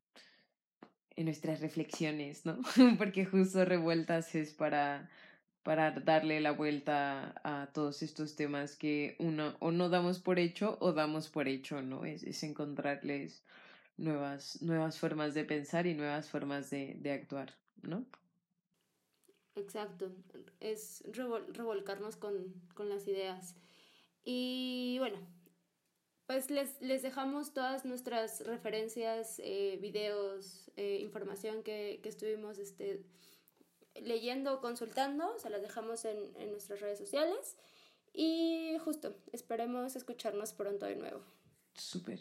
en 1.16 1.24
nuestras 1.24 1.62
reflexiones, 1.62 2.44
¿no? 2.44 2.60
Porque 2.98 3.24
justo 3.24 3.64
revueltas 3.64 4.34
es 4.34 4.52
para 4.52 5.08
para 5.62 5.90
darle 5.92 6.40
la 6.40 6.52
vuelta 6.52 7.34
a 7.44 7.70
todos 7.72 8.02
estos 8.02 8.36
temas 8.36 8.76
que 8.76 9.16
uno 9.18 9.56
o 9.60 9.70
no 9.70 9.88
damos 9.88 10.18
por 10.18 10.38
hecho 10.38 10.78
o 10.80 10.92
damos 10.92 11.28
por 11.28 11.48
hecho, 11.48 11.82
¿no? 11.82 12.04
Es, 12.04 12.22
es 12.22 12.42
encontrarles 12.42 13.44
nuevas, 13.96 14.62
nuevas 14.62 14.98
formas 14.98 15.34
de 15.34 15.44
pensar 15.44 15.86
y 15.86 15.94
nuevas 15.94 16.30
formas 16.30 16.70
de, 16.70 16.96
de 16.98 17.12
actuar, 17.12 17.54
¿no? 17.82 18.06
Exacto, 19.56 20.10
es 20.60 21.04
revol 21.12 21.52
revolcarnos 21.52 22.16
con, 22.16 22.54
con, 22.74 22.88
las 22.88 23.06
ideas. 23.06 23.56
Y 24.24 24.96
bueno, 25.00 25.18
pues 26.26 26.50
les, 26.50 26.80
les 26.80 27.02
dejamos 27.02 27.52
todas 27.52 27.84
nuestras 27.84 28.46
referencias, 28.46 29.40
eh, 29.44 29.78
videos, 29.82 30.70
eh, 30.76 31.00
información 31.02 31.62
que, 31.62 32.00
que 32.02 32.08
estuvimos 32.08 32.58
este, 32.58 33.02
leyendo 33.94 34.54
o 34.54 34.60
consultando, 34.60 35.38
se 35.38 35.50
las 35.50 35.62
dejamos 35.62 36.04
en, 36.04 36.18
en 36.36 36.50
nuestras 36.52 36.80
redes 36.80 36.98
sociales. 36.98 37.56
Y 38.12 38.76
justo, 38.84 39.14
esperemos 39.32 39.96
escucharnos 39.96 40.52
pronto 40.52 40.86
de 40.86 40.96
nuevo. 40.96 41.22
Súper. 41.74 42.18